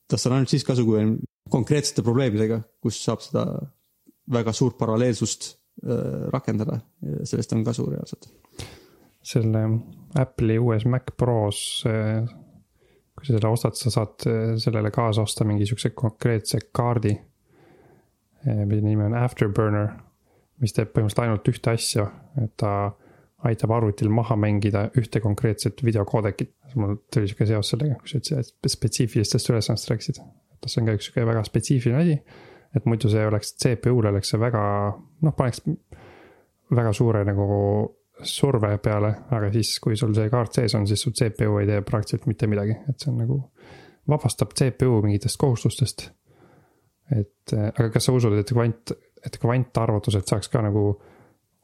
[0.10, 1.18] tast on ainult siis kasu, kui on
[1.54, 3.46] konkreetsete probleemidega, kus saab seda
[4.34, 5.52] väga suurt paralleelsust
[5.86, 6.80] äh, rakendada,
[7.28, 8.32] sellest on kasu reaalselt.
[9.24, 9.68] Selle
[10.20, 14.26] Apple'i uues Mac Pros, kui sa selle ostad, sa saad
[14.62, 17.14] sellele kaasa osta mingi siukse konkreetse kaardi.
[18.44, 19.88] mille nimi on Afterburner,
[20.60, 22.08] mis teeb põhimõtteliselt ainult ühte asja,
[22.44, 22.92] et ta
[23.48, 26.54] aitab arvutil maha mängida ühte konkreetset videokoodekit.
[26.76, 30.22] mul tuli sihuke seos sellega, kui sa ütlesid, et spetsiifilistest ülesannetest rääkisid.
[30.54, 32.16] et see on ka üks sihuke väga spetsiifiline asi.
[32.76, 34.64] et muidu see oleks CPU-le oleks see väga,
[35.22, 35.62] noh, paneks
[36.74, 37.48] väga suure nagu
[38.28, 41.82] surve peale, aga siis, kui sul see kaart sees on, siis su CPU ei tee
[41.86, 43.40] praktiliselt mitte midagi, et see on nagu,
[44.10, 46.10] vabastab CPU mingitest kohustustest.
[47.14, 48.94] et, aga kas sa usud, et kvant,
[49.26, 50.86] et kvantarvutused saaks ka nagu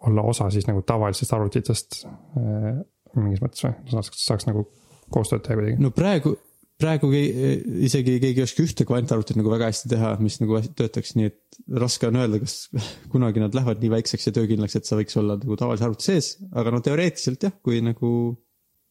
[0.08, 2.78] olla osa siis nagu tavalistest arvutitest äh,
[3.20, 4.66] mingis mõttes või, saaks, saaks nagu
[5.12, 5.82] koostööd teha kuidagi?
[5.84, 6.36] no praegu,
[6.80, 11.28] praegu isegi keegi ei oska ühte kvantarvutit nagu väga hästi teha, mis nagu töötaks, nii
[11.28, 12.70] et raske on öelda, kas
[13.14, 16.32] kunagi nad lähevad nii väikseks ja töökindlaks, et sa võiks olla nagu tavalise arvuti sees,
[16.56, 18.14] aga no teoreetiliselt jah, kui nagu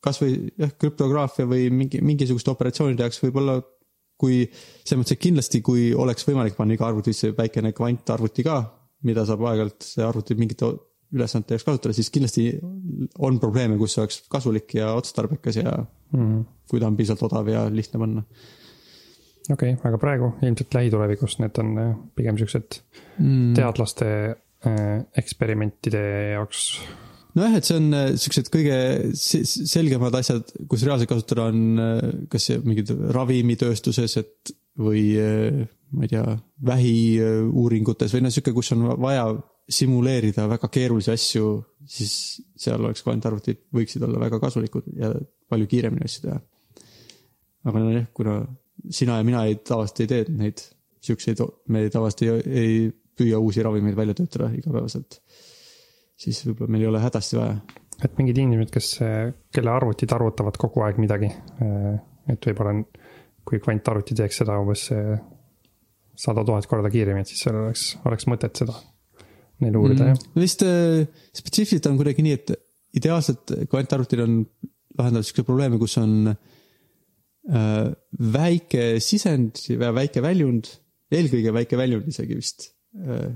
[0.05, 3.59] kasvõi jah, krüptograafia või mingi, mingisuguste operatsioonide jaoks võib-olla
[4.19, 8.61] kui selles mõttes, et kindlasti, kui oleks võimalik panna iga arvutisse väikene kvantarvuti ka,
[9.07, 10.73] mida saab aeg-ajalt see arvuti mingite
[11.15, 12.51] ülesannete jaoks kasutada, siis kindlasti
[13.25, 16.43] on probleeme, kus see oleks kasulik ja otstarbekas ja mm.
[16.69, 18.25] kui ta on piisavalt odav ja lihtne panna.
[19.49, 22.81] okei okay,, aga praegu ilmselt lähitulevikus need on äh, pigem siuksed
[23.17, 23.57] mm.
[23.57, 24.11] teadlaste
[24.69, 24.85] äh,
[25.17, 26.69] eksperimentide jaoks.
[27.39, 28.79] nojah, et see on äh, siuksed kõige
[29.17, 31.83] selgemad asjad, kus reaalselt kasutada on
[32.33, 35.09] kas mingid ravimitööstuses, et või
[35.91, 36.37] ma ei tea,
[36.69, 39.33] vähiuuringutes või noh, sihuke, kus on vaja
[39.69, 41.49] simuleerida väga keerulisi asju,
[41.89, 42.15] siis
[42.59, 45.13] seal oleks kvantarvutid, võiksid olla väga kasulikud ja
[45.49, 46.39] palju kiiremini asju teha.
[47.69, 48.39] aga nojah, kuna
[48.91, 50.65] sina ja mina ei tavaliselt ei tee neid
[51.05, 55.21] siukseid, me tavaliselt ei, ei püüa uusi ravimeid välja töötada igapäevaselt,
[56.17, 57.59] siis võib-olla meil ei ole hädasti vaja.
[58.05, 58.93] et mingid inimesed, kes,
[59.53, 61.29] kelle arvutid arvutavad kogu aeg midagi,
[62.31, 62.79] et võib-olla
[63.49, 65.19] kui kvantarvuti teeks seda umbes see
[66.19, 68.75] sada tuhat korda kiiremini, et siis seal oleks, oleks mõtet seda
[69.65, 70.11] neil uurida mm.
[70.13, 70.35] jah.
[70.39, 71.05] vist äh,
[71.37, 72.53] spetsiifiliselt on kuidagi nii, et
[72.99, 74.41] ideaalselt kvantarvutid on
[74.99, 77.89] lahendanud siukseid probleeme, kus on äh,
[78.39, 80.71] väike sisend ja väike väljund,
[81.15, 83.31] eelkõige väike väljund isegi vist äh,.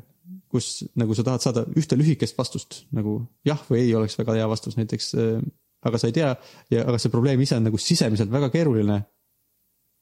[0.52, 4.48] kus nagu sa tahad saada ühte lühikest vastust nagu jah või ei oleks väga hea
[4.48, 5.40] vastus näiteks äh,.
[5.88, 6.34] aga sa ei tea
[6.70, 9.02] ja, aga see probleem ise on nagu sisemiselt väga keeruline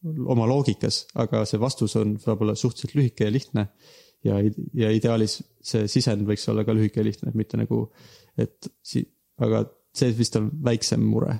[0.01, 3.67] oma loogikas, aga see vastus on, saab olla suhteliselt lühike ja lihtne
[4.27, 4.41] ja,
[4.77, 7.85] ja ideaalis see sisend võiks olla ka lühike ja lihtne, mitte nagu,
[8.41, 9.07] et si-,
[9.41, 9.65] aga
[9.97, 11.39] see vist on väiksem mure.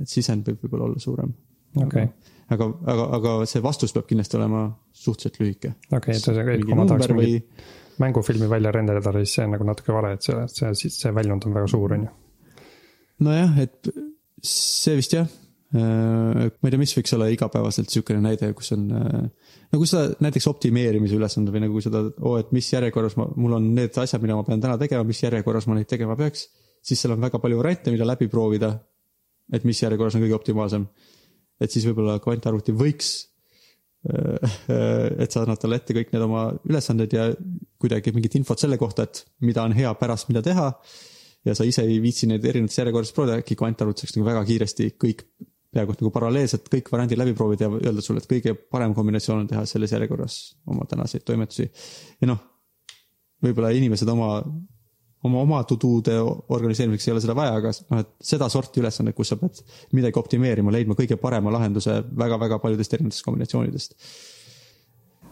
[0.00, 1.32] et sisend võib võib-olla olla suurem.
[1.84, 2.06] okei,
[2.54, 5.74] aga, aga, aga see vastus peab kindlasti olema suhteliselt lühike.
[5.90, 7.66] okei, et ühesõnaga, et kui ma tahaks või mingit
[7.98, 11.56] mängufilmi välja renderdada, siis see on nagu natuke vale, et see, see, see väljund on
[11.56, 12.12] väga suur, on ju.
[13.26, 13.90] nojah, et
[14.44, 15.28] see vist jah.
[15.74, 20.46] Ma ei tea, mis võiks olla igapäevaselt niisugune näide, kus on, no kui sa näiteks
[20.52, 24.38] optimeerimise ülesande või nagu seda, oo, et mis järjekorras ma, mul on need asjad, mida
[24.38, 26.46] ma pean täna tegema, mis järjekorras ma neid tegema peaks,
[26.86, 28.76] siis seal on väga palju variante, mida läbi proovida.
[29.52, 30.86] et mis järjekorras on kõige optimaalsem.
[31.60, 33.10] et siis võib-olla kvantarvuti võiks,
[35.22, 37.26] et sa annad talle ette kõik need oma ülesanded ja
[37.80, 40.70] kuidagi mingit infot selle kohta, et mida on hea pärast mida teha
[41.46, 44.92] ja sa ise ei viitsi neid erinevates järjekordades proovida, äkki kvantarvut saaks nagu väga kiiresti
[45.02, 45.26] kõik
[45.74, 49.44] peaaegu et nagu paralleelselt kõik variandid läbi proovida ja öelda sulle, et kõige parem kombinatsioon
[49.44, 50.38] on teha selles järjekorras
[50.70, 51.68] oma tänaseid toimetusi.
[52.20, 52.40] ja noh,
[53.44, 54.30] võib-olla inimesed oma,
[55.26, 59.40] oma, oma to-do'de organiseerimiseks ei ole seda vaja, aga noh, et sedasorti ülesanne, kus sa
[59.40, 59.60] pead
[59.96, 63.96] midagi optimeerima, leidma kõige parema lahenduse väga-väga paljudest erinevatest kombinatsioonidest.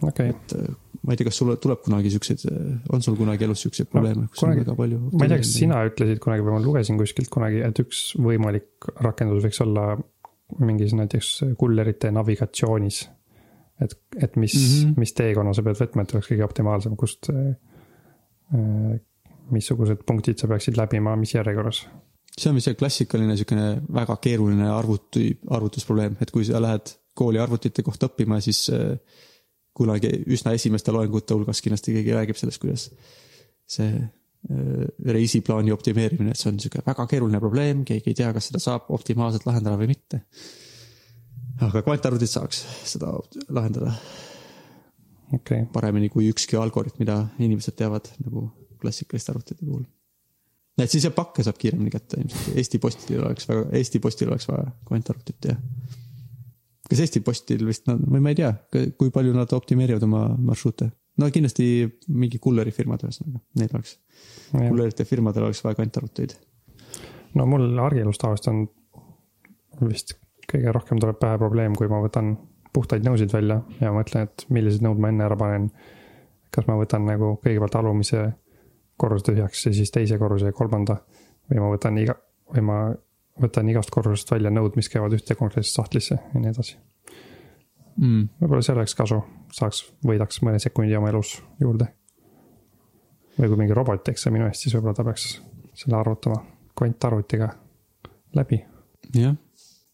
[0.05, 0.73] okei, et äh,
[1.05, 2.45] ma ei tea, kas sul tuleb kunagi siukseid,
[2.93, 5.05] on sul kunagi elus siukseid probleeme, kus on kunagi- väga palju.
[5.13, 8.91] ma ei tea, kas sina ütlesid kunagi või ma lugesin kuskilt kunagi, et üks võimalik
[9.05, 9.95] rakendus võiks olla
[10.59, 13.09] mingis näiteks kullerite navigatsioonis.
[13.83, 14.91] et, et mis mm.
[14.91, 14.95] -hmm.
[14.97, 18.99] mis teekonna sa pead võtma, et oleks kõige optimaalsem, kust äh,.
[19.51, 21.89] missugused punktid sa peaksid läbima, mis järjekorras.
[22.39, 27.39] see on vist see klassikaline siukene väga keeruline arvuti, arvutusprobleem, et kui sa lähed kooli
[27.39, 28.99] arvutite kohta õppima, siis äh,
[29.75, 32.91] kunagi üsna esimeste loengute hulgas kindlasti keegi räägib sellest, kuidas
[33.67, 33.91] see
[34.45, 38.91] reisiplaani optimeerimine, et see on sihuke väga keeruline probleem, keegi ei tea, kas seda saab
[38.93, 40.21] optimaalselt lahendada või mitte.
[41.65, 43.15] aga kvantarvutid saaks seda
[43.49, 43.95] lahendada
[45.33, 48.49] okay., paremini kui ükski algoritm, mida inimesed teavad nagu
[48.83, 49.85] klassikaliste arvutite puhul.
[50.79, 54.49] et siis jah, pakke saab kiiremini kätte ilmselt, Eesti Postil oleks väga, Eesti Postil oleks
[54.51, 55.57] vaja kvantarvutit ja.
[56.91, 58.53] kas Eesti Postil vist, või ma ei tea,
[58.99, 60.91] kui palju nad optimeerivad oma marsruute.
[61.21, 61.67] No kindlasti
[62.09, 63.99] mingi kullerifirmad ühesõnaga, neil oleks,
[64.53, 66.37] kullerite firmadel oleks vaja kvantarvuteid.
[67.39, 70.17] no mul argielus tavaliselt on vist
[70.51, 72.35] kõige rohkem tuleb pähe probleem, kui ma võtan
[72.75, 75.71] puhtaid nõusid välja ja mõtlen, et millised nõud ma enne ära panen.
[76.55, 78.21] kas ma võtan nagu kõigepealt alumise
[78.97, 81.01] korruse tühjaks ja siis teise korruse ja kolmanda
[81.51, 82.15] või ma võtan iga,
[82.53, 82.77] või ma
[83.43, 86.77] võtan igast korrusest välja nõud, mis käivad ühte konkreetsesse sahtlisse ja nii edasi.
[87.97, 88.29] Mm.
[88.41, 89.21] võib-olla see oleks kasu,
[89.55, 91.89] saaks, võidaks mõne sekundi oma elus juurde.
[93.39, 95.29] või kui mingi robot teeks see minu eest, siis võib-olla ta peaks
[95.75, 96.39] selle arvutama
[96.79, 97.49] kvantarvutiga
[98.39, 98.61] läbi
[99.15, 99.35] jah,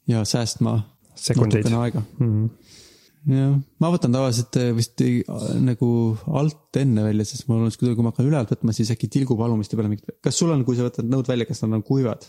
[0.09, 0.77] ja säästma
[1.17, 2.51] sekundeid mm.
[3.33, 5.25] jah, ma võtan tavaliselt eh, vist ei-
[5.65, 5.91] nagu
[6.41, 9.41] alt enne välja, sest mul on kuidagi, kui ma hakkan ülevalt võtma, siis äkki tilgub
[9.45, 12.29] alumiste peale mingit, kas sul on, kui sa võtad nõud välja, kas nad on kuivad?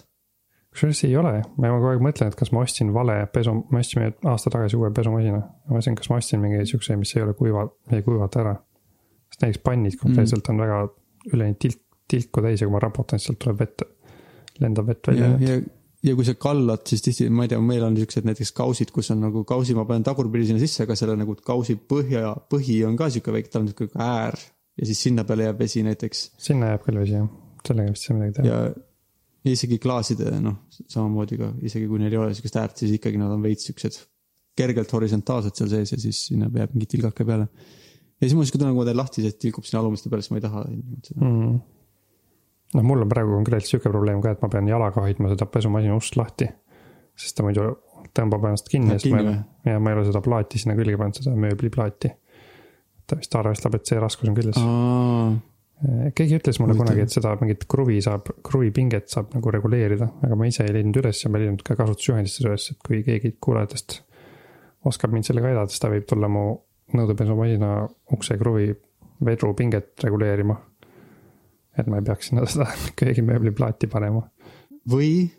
[0.72, 4.14] Kusjuures ei ole, ma kogu aeg mõtlen, et kas ma ostsin vale pesu, me ostsime
[4.32, 5.42] aasta tagasi uue pesumasina.
[5.42, 8.56] ma mõtlesin, kas ma ostsin mingi siukse, mis ei ole kuiva, ei kuivata ära.
[9.32, 10.80] sest näiteks pannid konkreetselt on väga
[11.34, 13.86] üleni tilk, tilku täis ja kui ma raputan, siis sealt tuleb vett,
[14.64, 15.50] lendab vett ja välja,.
[15.50, 15.60] ja,
[16.08, 19.12] ja kui sa kallad, siis tihti, ma ei tea, meil on siuksed näiteks kausid, kus
[19.12, 22.96] on nagu kausi, ma panen tagurpidi sinna sisse, aga selle nagu kausi põhja, põhi on
[23.00, 24.40] ka siuke väike, tal on siuke äär
[24.80, 27.28] ja siis sinna peale jääb vesi näiteks sinna jääb küll vesi jah,
[27.68, 28.72] sellega vist ei saa midagi teha.
[29.50, 33.32] Isegi klaaside, noh, samamoodi ka, isegi kui neil ei ole siukest äärt, siis ikkagi nad
[33.34, 33.98] on veits siuksed
[34.58, 37.48] kergelt horisontaalsed seal sees ja siis sinna jääb mingi tilgake peale.
[37.48, 40.34] ja siis mul siuke tunne, kui ma teen lahti, see tilgub sinna alumiste peale, siis
[40.34, 40.64] ma ei taha
[41.08, 41.20] seda.
[41.22, 41.62] mm..
[42.76, 45.98] noh, mul on praegu konkreetselt sihuke probleem ka, et ma pean jalaga hoidma seda pesumasina
[45.98, 46.50] ust lahti.
[47.18, 47.70] sest ta muidu
[48.18, 49.38] tõmbab ennast kinni siis ma ei,
[49.72, 52.12] ja ma ei ole seda plaati sinna külge pannud, seda mööbliplaati.
[53.08, 54.60] ta vist arvestab, et see raskus on küljes.
[56.16, 56.92] Keegi ütles mulle Huvitav.
[56.92, 61.02] kunagi, et seda mingit kruvi saab, kruvipinget saab nagu reguleerida, aga ma ise ei leidnud
[61.02, 64.02] üles ja ma ei leidnud ka kasutusjuhendistes üles, et kui keegi kuulajatest
[64.90, 66.46] oskab mind sellega aidata, siis ta võib tulla mu
[66.98, 67.72] nõudepesumasina
[68.14, 68.72] ukse kruvi
[69.26, 70.58] vedrupinget reguleerima.
[71.78, 72.68] et ma ei peaks sinna seda
[73.00, 74.26] keegi mööbliplaati panema.
[74.90, 75.30] või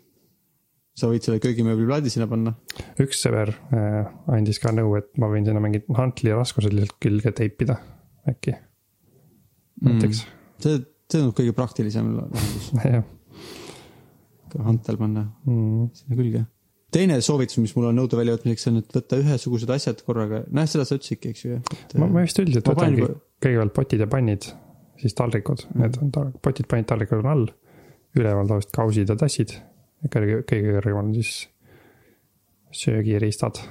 [0.97, 2.53] sa võid selle köögimööbliplaadi sinna panna.
[3.01, 7.33] üks sõber äh, andis ka nõu, et ma võin sinna mingid hantli raskused lihtsalt külge
[7.35, 7.79] teipida,
[8.29, 8.55] äkki.
[9.83, 10.79] Näiteks see, see
[11.13, 13.03] tundub kõige praktilisem lahendus, jah
[14.61, 15.87] hantel panna mm..
[15.97, 16.43] sinna külge.
[16.93, 20.85] teine soovitus, mis mul on nõude väljavõtmiseks, on, et võtta ühesugused asjad korraga, noh, seda
[20.87, 21.59] sa ütlesidki, eks ju.
[22.01, 24.49] ma, ma vist üldiselt võtangi juba- kõigepealt potid ja pannid,
[25.01, 27.47] siis taldrikud mm, need on ta- potid, pannid, taldrikud on all.
[28.13, 29.55] üleval tavaliselt kausid ja tassid.
[30.05, 31.47] kõige, kõige kõrgemal on siis
[32.73, 33.63] söögiriistad.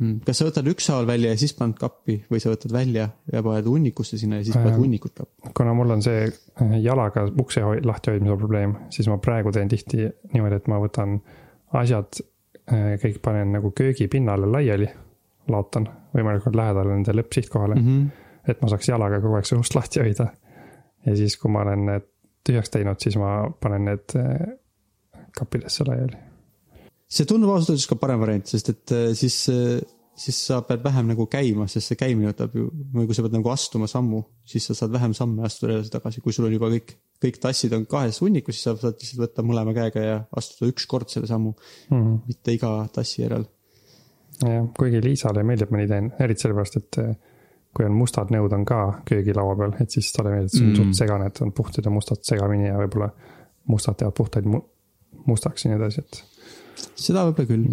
[0.00, 0.22] Mm.
[0.24, 3.66] kas sa võtad ükshaaval välja ja siis paned kappi või sa võtad välja ja paned
[3.68, 5.52] hunnikusse sinna ja siis paned Äh, hunnikut kappi?
[5.58, 10.08] kuna mul on see äh, jalaga ukse lahti hoidmise probleem, siis ma praegu teen tihti
[10.32, 11.18] niimoodi, et ma võtan
[11.76, 12.22] asjad,
[13.02, 14.86] kõik panen nagu köögipinnale laiali,
[15.50, 17.86] laotan võimalikult lähedal nende lõppsihtkohale mm.
[17.86, 18.50] -hmm.
[18.50, 20.26] et ma saaks jalaga kogu aeg seda ust lahti hoida.
[21.06, 22.08] ja siis, kui ma olen need
[22.46, 24.56] tühjaks teinud, siis ma panen need äh,
[25.38, 26.16] kappidesse laiali.
[27.12, 29.36] See tundub ausalt öeldes ka parem variant, sest et äh, siis,
[30.22, 33.34] siis sa pead vähem nagu käima, sest see käimine võtab ju, või kui sa pead
[33.36, 36.94] nagu astuma sammu, siis sa saad vähem samme astuda edasi-tagasi, kui sul on juba kõik,
[37.22, 40.86] kõik tassid on kahes hunnikus, siis sa saad lihtsalt võtta mõlema käega ja astuda üks
[40.90, 41.52] kord selle sammu,
[41.90, 42.14] Mhm.
[42.28, 43.44] mitte iga tassi järel.
[44.42, 47.12] jah, kuigi Liisale meeldib, ma nii teen, eriti sellepärast, et äh,
[47.76, 50.72] kui on mustad nõud on ka köögilaua peal, et siis talle meeldib, et see on
[50.72, 50.76] Mm.
[50.80, 53.10] suht segane, et on puhtad ja mustad segamini ja võib-olla
[53.68, 54.60] mustad teevad puhtaid mu
[55.26, 56.22] mustaks ja nii edasi, et.
[56.76, 57.66] Seda võib-olla küll.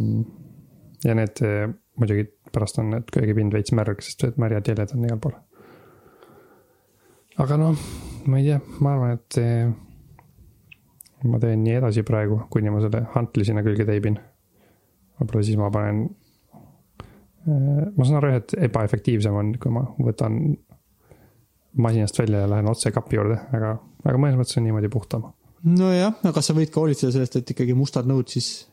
[1.06, 1.68] ja need eh,
[2.00, 5.36] muidugi pärast on need köögipind veits märg, sest et märjad jäljed on igal pool.
[7.40, 7.86] aga noh,
[8.28, 9.70] ma ei tea, ma arvan, et eh,
[11.30, 14.20] ma teen nii edasi praegu, kuni ma selle hantli sinna külge teibin.
[15.20, 16.08] võib-olla siis ma panen.
[17.50, 20.42] ma saan aru et ebaefektiivsem on, kui ma võtan
[21.80, 25.30] masinast välja ja lähen otse kapi juurde, aga, aga mõnes mõttes on niimoodi puhtam.
[25.64, 28.69] nojah, aga sa võid ka hoolitseda sellest, et ikkagi mustad nõud siis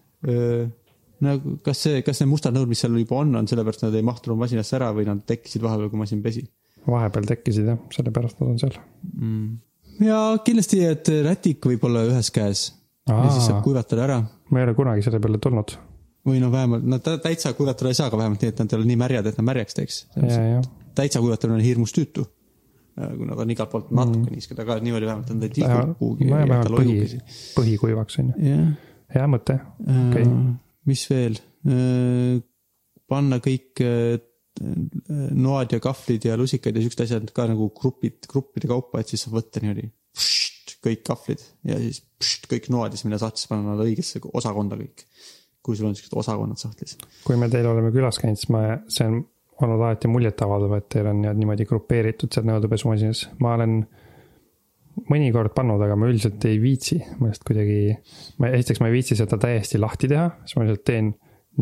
[1.27, 4.05] nagu kas see, kas need mustad nõud, mis seal juba on, on sellepärast, nad ei
[4.07, 6.45] mahtunud masinasse ära või nad tekkisid vahepeal, kui masin pesi
[6.87, 8.77] vahepeal tekkisid jah, sellepärast nad on seal.
[9.13, 10.07] mm.?
[10.07, 12.69] ja kindlasti, et rätik võib olla ühes käes
[13.07, 15.77] ja siis saab kuivatada ära ma ei ole kunagi selle peale tulnud.
[16.27, 18.79] või no vähemalt, no tä- täitsa kuivatada ei saa, aga vähemalt nii, et nad ei
[18.79, 20.01] ole nii märjad, et nad märjaks teeks.
[20.95, 22.27] täitsa kuivatamine on hirmus tüütu.
[22.97, 26.31] kui nad on igalt poolt natuke niisked, aga niimoodi vähemalt nad ei tilgu kuhugi.
[26.31, 27.21] vähemalt põhi,
[27.59, 28.51] põhikuivaks on ju.
[28.51, 28.69] jah,
[29.15, 30.27] hea mõte, okei.
[30.91, 31.41] mis veel?
[33.07, 34.17] panna kõik äh,
[35.37, 39.27] noad ja kahvlid ja lusikad ja siuksed asjad ka nagu grupid, gruppide kaupa, et siis
[39.27, 39.89] saab võtta niimoodi
[40.87, 44.79] kõik kahvlid ja siis pšt, kõik noad ja siis minna sahtlisse panna nad õigesse osakonda
[44.81, 45.07] kõik.
[45.67, 46.97] kui sul on siuksed osakonnad sahtlis.
[47.27, 49.19] kui me teil oleme külas käinud, siis ma, see on
[49.65, 53.27] olnud alati muljetavaldav, et teil on niimoodi grupeeritud seal nõudepesumasinas.
[53.43, 53.81] ma olen
[55.11, 57.79] mõnikord pannud, aga ma üldiselt ei viitsi, ma lihtsalt kuidagi,
[58.41, 61.13] ma esiteks ma ei viitsi seda täiesti lahti teha, siis ma lihtsalt teen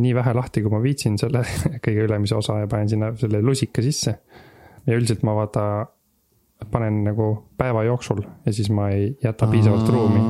[0.00, 1.44] nii vähe lahti, kui ma viitsin selle
[1.84, 4.16] kõige ülemise osa ja panen sinna selle lusika sisse.
[4.86, 5.86] ja üldiselt ma vaata,
[6.70, 10.22] panen nagu päeva jooksul ja siis ma ei jäta piisavalt ruumi.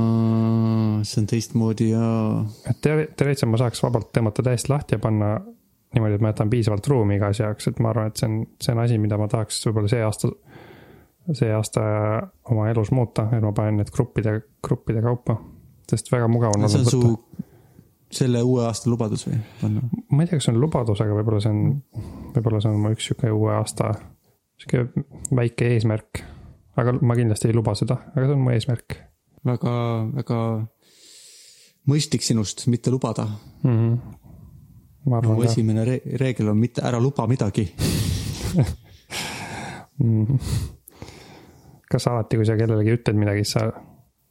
[1.04, 2.06] see on teistmoodi ja.
[2.70, 5.34] et teore- teoreetiliselt ma saaks vabalt tõmmata täiesti lahti ja panna
[5.94, 8.38] niimoodi, et ma jätan piisavalt ruumi iga asja jaoks, et ma arvan, et see on,
[8.62, 10.30] see on asi, mida ma tahaks võib-olla see aasta,
[11.32, 11.82] see aasta
[12.50, 15.38] oma elus muuta, et ma panen need gruppide, gruppide kaupa.
[15.90, 17.44] sest väga mugav on olnud võtta,
[18.14, 19.38] selle uue aasta lubadus või?
[19.64, 21.64] ma ei tea, kas see on lubadus, aga võib-olla see on,
[22.36, 23.94] võib-olla see on mu üks sihuke uue aasta
[24.60, 26.22] sihuke väike eesmärk.
[26.76, 28.98] aga ma kindlasti ei luba seda, aga see on mu eesmärk
[29.44, 29.74] väga,
[30.14, 30.38] väga
[31.90, 33.26] mõistlik sinust mitte lubada.
[33.62, 33.70] mm.
[33.70, 33.98] -hmm.
[35.10, 37.68] ma arvan mu ka esimene re reegel on mitte ära luba midagi.
[39.98, 40.24] mm.
[40.24, 40.38] -hmm.
[41.94, 43.68] Kas alati, kui sa kellelegi ütled midagi, siis sa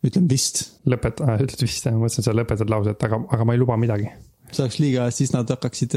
[0.03, 3.47] ütlen vist, lõpetad ah,, ütled vist, ma mõtlesin, et sa lõpetad lause, et aga, aga
[3.47, 4.11] ma ei luba midagi.
[4.53, 5.95] see oleks liiga, siis nad hakkaksid,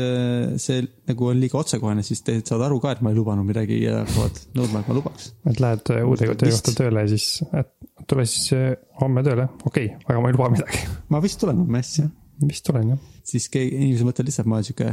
[0.62, 3.82] see nagu on liiga otsekohene, siis teised saavad aru ka, et ma ei lubanud midagi
[3.82, 5.32] ja hakkavad nõudma, et ma lubaks.
[5.50, 7.74] et lähed äh, uude töökohta tööle ja siis, et
[8.08, 8.70] tule siis äh,
[9.02, 10.86] homme tööle, okei okay,, aga ma ei luba midagi.
[11.12, 12.16] ma vist tulen homme hästi, jah.
[12.46, 14.92] vist tulen jah siis keegi, inimesed mõtlevad lihtsalt, ma olen sihuke,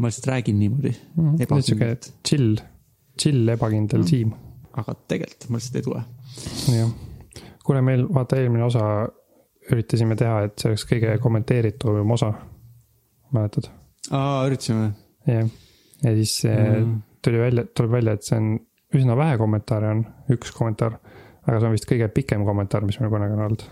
[0.00, 1.62] ma lihtsalt räägin niimoodi mm.
[1.66, 1.90] sihuke
[2.26, 2.60] chill,
[3.20, 4.10] chill ebakindel mm.
[4.10, 4.32] tiim,
[4.76, 6.02] aga tegelikult ma lihtsalt ei tule.
[6.74, 6.92] jah.
[7.64, 8.84] kuule, meil vaata eelmine osa
[9.72, 12.32] üritasime teha, et see oleks kõige kommenteeritum osa.
[13.34, 13.70] mäletad?
[14.10, 14.92] aa, üritasime.
[15.26, 15.50] jah,
[16.04, 16.96] ja siis mm.
[17.26, 18.52] Tuli välja, tuleb välja, et see on
[18.94, 21.00] üsna vähe kommentaare on, üks kommentaar.
[21.46, 23.64] aga see on vist kõige pikem kommentaar, mis meil kunagi on olnud.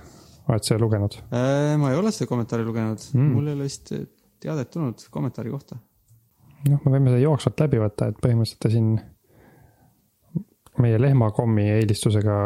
[0.48, 1.16] oled sa lugenud?
[1.30, 3.92] Äh, ma ei ole seda kommentaari lugenud mm., mul ei ole vist
[4.42, 5.78] teadet tulnud kommentaari kohta.
[6.68, 8.90] noh, me võime seda jooksvalt läbi võtta, et põhimõtteliselt ta siin
[10.82, 12.38] meie lehmakommi eelistusega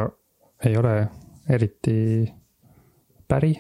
[0.68, 0.94] ei ole
[1.48, 1.96] eriti
[3.28, 3.52] päri.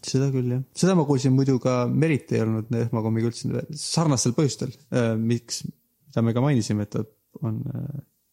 [0.00, 4.72] seda küll jah, seda ma kuulsin muidu ka Merit ei olnud lehmakommiga üldse sarnastel põhjustel,
[5.20, 5.62] miks,
[6.08, 7.04] mida me ka mainisime, et ta
[7.44, 7.60] on,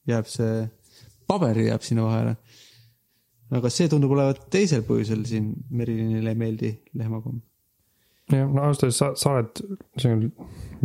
[0.07, 0.63] jääb see,
[1.27, 2.37] paber jääb sinna vahele.
[3.57, 7.43] aga see tundub olevat teisel põhjusel siin Merilinile ei meeldi lehmakomm.
[8.31, 9.61] jah, no ausalt öeldes sa, sa oled,
[9.99, 10.25] see on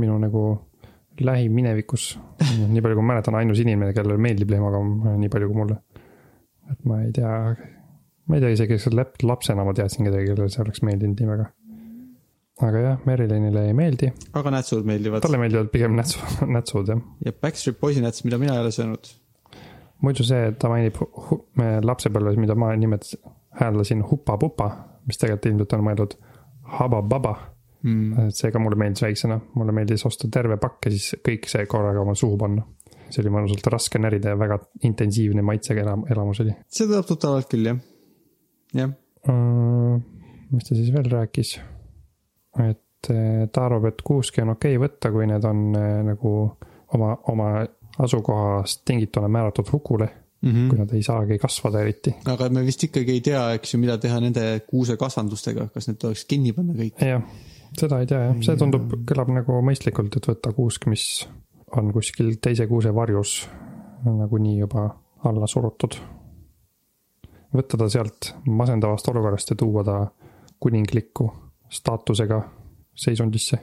[0.03, 0.45] minu nagu
[1.21, 2.19] lähiminevikus,
[2.73, 5.79] nii palju kui ma mäletan, ainus inimene, kellele meeldib lehmakomm, nii palju kui mulle.
[6.73, 7.33] et ma ei tea,
[8.29, 11.31] ma ei tea isegi, kas lap-, lapsena ma teadsin kedagi, kellele see oleks meeldinud nii
[11.33, 11.49] väga.
[12.69, 15.25] aga jah, Merilinile ei meeldi, aga nätsud meeldivad.
[15.25, 16.23] talle meeldivad pigem nätsu,
[16.57, 17.05] nätsud jah.
[17.27, 19.13] ja Backstreet Boysi näts, mida mina ei ole söönud.
[20.01, 20.99] muidu see, et ta mainib
[21.85, 23.21] lapsepõlves, mida ma nimetasin,
[23.61, 24.71] hääldasin hupa-pupa,
[25.07, 26.21] mis tegelikult ilmselt on mõeldud
[26.79, 27.37] haba-baba
[27.83, 28.29] Mm.
[28.29, 31.67] et see ka mulle meeldis väiksena, mulle meeldis osta terve pakk ja siis kõik see
[31.67, 32.63] korraga oma suhu panna.
[33.11, 34.59] see oli mõnusalt raske närida ja väga
[34.89, 37.83] intensiivne maitsega elam-, elamus oli see tuleb tuttavalt küll jah,
[38.79, 38.95] jah.
[39.29, 39.99] uh,.
[40.53, 41.59] mis ta siis veel rääkis?
[42.69, 46.35] et eh, ta arvab, et kuuski on okei okay võtta, kui need on eh, nagu
[46.95, 47.53] oma, oma
[47.99, 50.09] asukohast tingituna määratud hukule,
[50.43, 50.81] Mm kui -hmm.
[50.81, 52.15] nad ei saagi kasvada eriti.
[52.25, 56.25] aga me vist ikkagi ei tea, eks ju, mida teha nende kuusekasvandustega, kas need tuleks
[56.25, 56.99] kinni panna kõik?
[56.99, 57.23] jah,
[57.79, 61.07] seda ei tea jah, see tundub, kõlab nagu mõistlikult, et võtta kuusk, mis
[61.77, 63.47] on kuskil teise kuuse varjus
[64.05, 64.89] nagunii juba
[65.25, 65.97] alla surutud.
[67.53, 69.99] võtta ta sealt masendavast olukorrast ja tuua ta
[70.61, 71.33] kuninglikku
[71.71, 72.43] staatusega
[72.95, 73.59] seisundisse.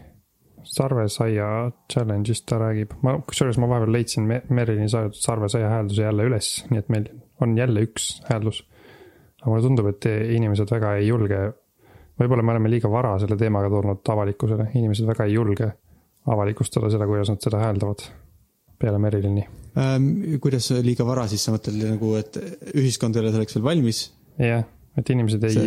[0.63, 6.25] sarvesaia challenge'ist ta räägib, ma, kusjuures ma vahepeal leidsin Me- Merilini saadetud sarvesaia häälduse jälle
[6.27, 7.07] üles, nii et meil
[7.41, 8.63] on jälle üks hääldus.
[9.41, 10.05] aga mulle tundub, et
[10.35, 11.53] inimesed väga ei julge
[12.19, 15.69] võib-olla me oleme liiga vara selle teemaga tulnud avalikkusele, inimesed väga ei julge
[16.29, 18.03] avalikustada seda, kuidas nad seda hääldavad
[18.79, 19.45] peale Merilini.
[19.79, 20.11] Ähm,
[20.41, 22.37] kuidas liiga vara siis sa mõtled nagu, et
[22.75, 24.03] ühiskond ei ole selleks veel valmis?
[24.39, 24.63] jah,
[24.97, 25.57] et inimesed ei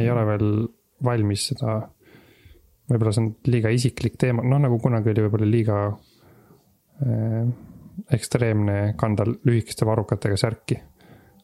[0.00, 0.46] ei ole veel
[1.04, 1.80] valmis seda,
[2.90, 5.82] võib-olla see on liiga isiklik teema, noh nagu kunagi oli võib-olla liiga
[7.04, 7.44] äh,
[8.16, 10.78] ekstreemne kanda lühikeste varrukatega särki.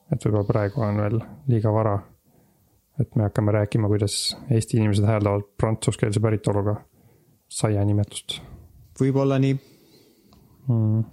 [0.08, 1.20] et võib-olla praegu on veel
[1.52, 1.98] liiga vara.
[3.00, 6.76] Et me hakkame rääkima, kuidas Eesti inimesed hääldavad prantsuskeelse päritoluga
[7.48, 8.40] saia nimetust
[8.98, 9.54] võib-olla nii,
[10.68, 11.04] mm..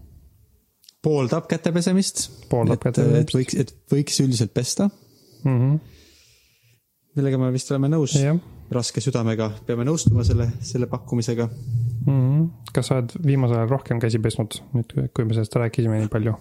[1.05, 2.27] pooldab kätepesemist.
[2.49, 3.29] Pooldab et, kätepesemist.
[3.29, 4.89] et võiks, et võiks üldiselt pesta,
[5.45, 5.79] Mm -hmm.
[7.15, 8.15] millega me vist oleme nõus.
[8.17, 8.39] jah
[8.73, 11.45] raske südamega peame nõustuma selle, selle pakkumisega.
[11.45, 12.07] mm.
[12.07, 12.47] -hmm.
[12.73, 16.33] kas sa oled viimasel ajal rohkem käsi pesnud, nüüd kui me sellest rääkisime nii palju?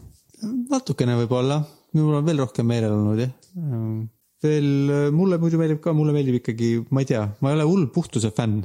[0.71, 3.33] natukene võib-olla, mul on veel rohkem meelel olnud jah.
[4.45, 7.91] Veel mulle muidu meeldib ka, mulle meeldib ikkagi, ma ei tea, ma ei ole hull
[7.95, 8.65] puhtuse fänn.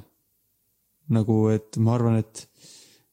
[1.10, 2.44] nagu, et ma arvan, et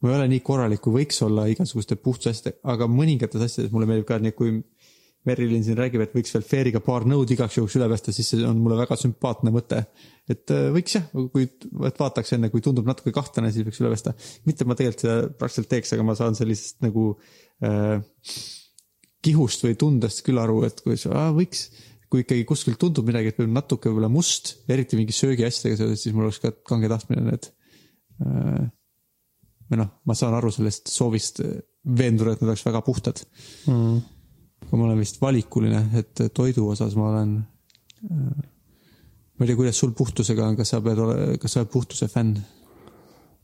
[0.04, 3.88] ma ei ole nii korralik, kui võiks olla igasuguste puhtuse asjadega, aga mõningates asjades mulle
[3.88, 4.58] meeldib ka, nii et kui
[5.26, 8.44] Merilin siin räägib, et võiks veel Fairiga paar nõud igaks juhuks üle pesta, siis see
[8.46, 9.80] on mulle väga sümpaatne mõte.
[10.30, 11.48] et äh, võiks jah, kui,
[11.88, 14.14] et vaataks enne, kui tundub natuke kahtlane, siis võiks üle pesta.
[14.46, 17.08] mitte ma tegelikult seda praktiliselt teeks, aga ma saan sellisest nagu
[17.66, 17.98] äh,
[19.26, 21.66] kihust või tundest küll aru, et kui sa, võiks,
[22.10, 26.28] kui ikkagi kuskilt tundub midagi, et natuke võib-olla must, eriti mingi söögiasjadega seoses, siis mul
[26.28, 27.48] oleks ka kange tahtmine need
[28.22, 28.66] äh,
[29.66, 33.22] või noh, ma saan aru sellest soovist äh, veenduda, et need oleks väga puhtad.
[33.70, 33.96] mm..
[34.66, 37.38] aga ma olen vist valikuline, et toidu osas ma olen
[38.06, 38.44] äh,
[39.36, 41.02] ma ei tea, kuidas sul puhtusega on, kas sa pead,
[41.42, 42.38] kas sa oled puhtuse fänn?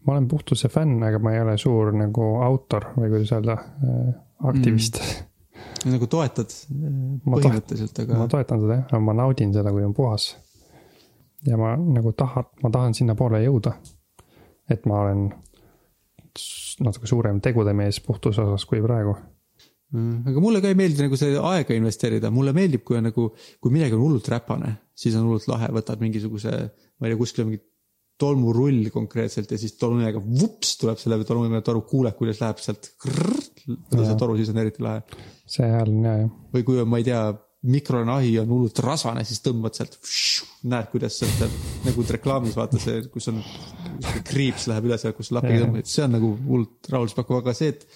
[0.06, 3.58] ma olen puhtuse fänn, aga ma ei ole suur nagu autor või kuidas öelda,
[4.42, 5.28] aktivist mm..
[5.88, 6.92] Nagu toetad äh,
[7.26, 10.32] Ma põhimõtteliselt, ma aga toetan seda jah, aga ma naudin seda, kui on puhas.
[11.46, 13.74] ja ma nagu tahan, ma tahan sinnapoole jõuda.
[14.70, 15.26] et ma olen
[16.82, 19.14] natuke suurem tegudemees puhtuse osas kui praegu.
[19.92, 23.26] Mm, aga mulle ka ei meeldi nagu see aega investeerida, mulle meeldib, kui on nagu,
[23.60, 26.52] kui midagi on hullult räpane, siis on hullult lahe, võtad mingisuguse,
[26.96, 27.60] ma ei tea, kuskil mingi
[28.22, 32.92] tolmurull konkreetselt ja siis tolmuimega vups tuleb selle tolmuimeja toru, kuuled, kuidas läheb sealt
[33.68, 35.02] läbi see toru, siis on eriti lahe.
[35.56, 36.36] see hääl on hea jah.
[36.54, 37.22] või kui on, ma ei tea,
[37.72, 39.98] mikrolahi on hullult rasvane, siis tõmbad sealt,
[40.66, 43.38] näed, kuidas sealt nagu reklaamis vaata see, kus on
[44.26, 47.86] kriips läheb üle sealt, kus lapiga tõmbad, see on nagu hullult rahulduspakkuv, aga see, et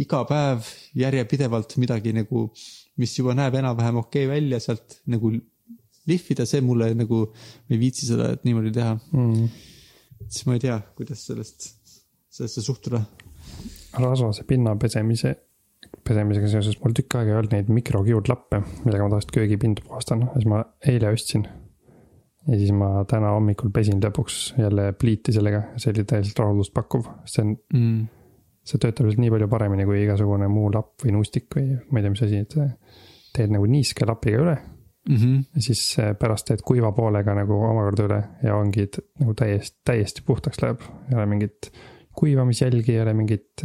[0.00, 2.46] iga päev järjepidevalt midagi nagu,
[3.00, 5.34] mis juba näeb enam-vähem okei okay välja sealt nagu
[6.08, 7.26] lihvida, see mulle nagu,
[7.68, 8.96] ma ei viitsi seda, et niimoodi teha.
[9.12, 9.44] mm..
[10.26, 11.68] siis ma ei tea, kuidas sellest,
[12.32, 13.02] sellesse suhtuda.
[14.00, 15.34] Rasvase pinna pesemise,
[16.06, 20.48] pesemisega seoses mul tükk aega ei olnud neid mikrokiudlappe, millega ma tavaliselt köögipinda puhastan, siis
[20.50, 21.46] ma eile ostsin.
[22.48, 27.06] ja siis ma täna hommikul pesin lõpuks jälle pliiti sellega, see oli täielikult rahuldust pakkuv,
[27.24, 28.08] see on, Mm.
[28.66, 32.02] see töötab lihtsalt nii palju paremini kui igasugune muu lapp või nuustik või ma ei
[32.02, 32.56] tea, mis asi, et
[33.32, 34.56] teed nagu niiske lapiga üle,
[35.08, 35.16] mm.
[35.16, 35.44] -hmm.
[35.54, 38.88] ja siis äh, pärast teed kuiva poolega nagu omakorda üle ja ongi
[39.20, 40.80] nagu täiesti, täiesti puhtaks läheb.
[41.10, 41.72] ei ole mingit
[42.18, 43.64] kuivamisjälgi, ei ole mingit.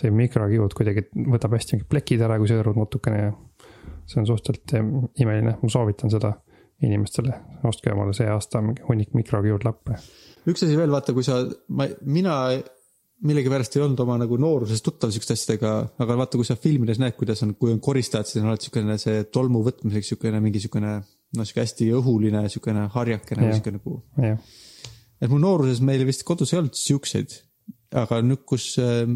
[0.00, 3.32] see mikrokivud kuidagi võtab hästi mingid plekid ära, kui sõõrud natukene ja
[4.08, 4.90] see on suhteliselt eh,
[5.24, 6.32] imeline, ma soovitan seda
[6.86, 7.34] inimestele,
[7.68, 9.98] ostke omale see aasta mingi hunnik mikrokivudlappe.
[10.48, 11.42] üks asi veel, vaata, kui sa,
[11.76, 12.36] ma, mina
[13.28, 17.16] millegipärast ei olnud oma nagu nooruses tuttav siukeste asjadega, aga vaata, kui sa filmides näed,
[17.18, 20.94] kuidas on, kui on koristajad, siis on alati siukene see tolmu võtmiseks siukene mingi siukene
[21.36, 23.60] noh, siuke hästi õhuline siukene harjakene või Jah.
[23.60, 23.98] siuke nagu.
[24.24, 24.56] jah,
[25.20, 27.38] et mu nooruses meil vist kodus ei olnud siukseid.
[27.90, 29.08] aga nüüd, kus äh,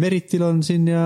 [0.00, 1.04] Meritil on siin ja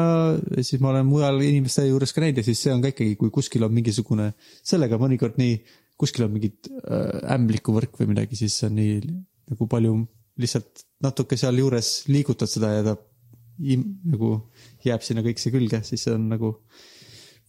[0.58, 3.30] siis ma olen mujal inimeste juures ka näinud ja siis see on ka ikkagi, kui
[3.34, 4.32] kuskil on mingisugune,
[4.66, 5.60] sellega mõnikord nii,
[6.00, 8.98] kuskil on mingit äh, ämblikuvõrk või midagi, siis on nii
[9.52, 9.94] nagu palju
[10.42, 12.96] lihtsalt natuke sealjuures liigutad seda ja ta
[13.62, 14.34] im, nagu
[14.82, 16.56] jääb sinna kõik see külge, siis see on nagu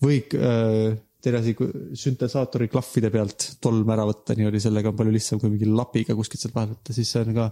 [0.04, 0.94] või äh,
[1.26, 1.56] teine asi,
[2.00, 6.44] süntesaatori klahvide pealt tolm ära võtta niimoodi, sellega on palju lihtsam kui mingi lapiga kuskilt
[6.44, 7.50] sealt vahelt võtta, siis see on ka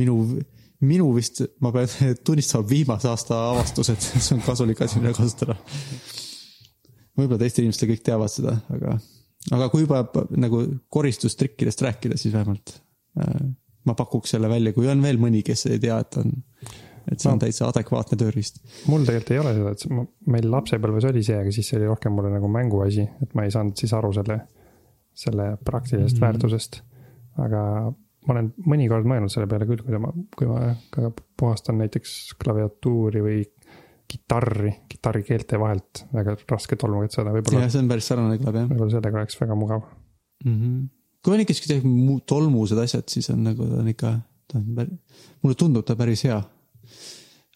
[0.00, 0.16] minu,
[0.88, 1.90] minu vist, ma pean
[2.26, 5.58] tunnistama, viimase aasta avastus, et see on kasulik asi, mida kasutada.
[7.18, 8.96] võib-olla teised inimesed kõik teavad seda, aga,
[9.52, 10.04] aga kui juba
[10.40, 12.78] nagu koristustrikkidest rääkida, siis vähemalt
[13.20, 13.42] äh,
[13.88, 16.32] ma pakuks selle välja, kui on veel mõni, kes ei tea, et on,
[17.10, 17.42] et see on No.
[17.44, 18.60] täitsa adekvaatne tööriist.
[18.86, 21.90] mul tegelikult ei ole seda, et ma- meil lapsepõlves oli see, aga siis see oli
[21.90, 24.40] rohkem mulle nagu mänguasi, et ma ei saanud siis aru selle,
[25.14, 26.26] selle praktilisest mm.
[26.26, 26.80] väärtusest.
[27.42, 27.62] aga
[28.26, 33.22] ma olen mõnikord mõelnud selle peale küll, kui ma, kui ma ka puhastan näiteks klaviatuuri
[33.24, 33.40] või
[34.12, 38.66] kitarri, kitarrikeelte vahelt väga raske tolmu saada, võib-olla jah, see on päris sarnane kõlab jah
[38.70, 39.86] võib-olla sellega oleks väga mugav.
[40.44, 40.56] mm.
[40.58, 40.82] -hmm.
[41.24, 44.12] kui on ikka siuksed mu- tolmused asjad, siis on nagu ta on ikka,
[44.52, 46.42] ta on päris, mulle tundub ta päris hea.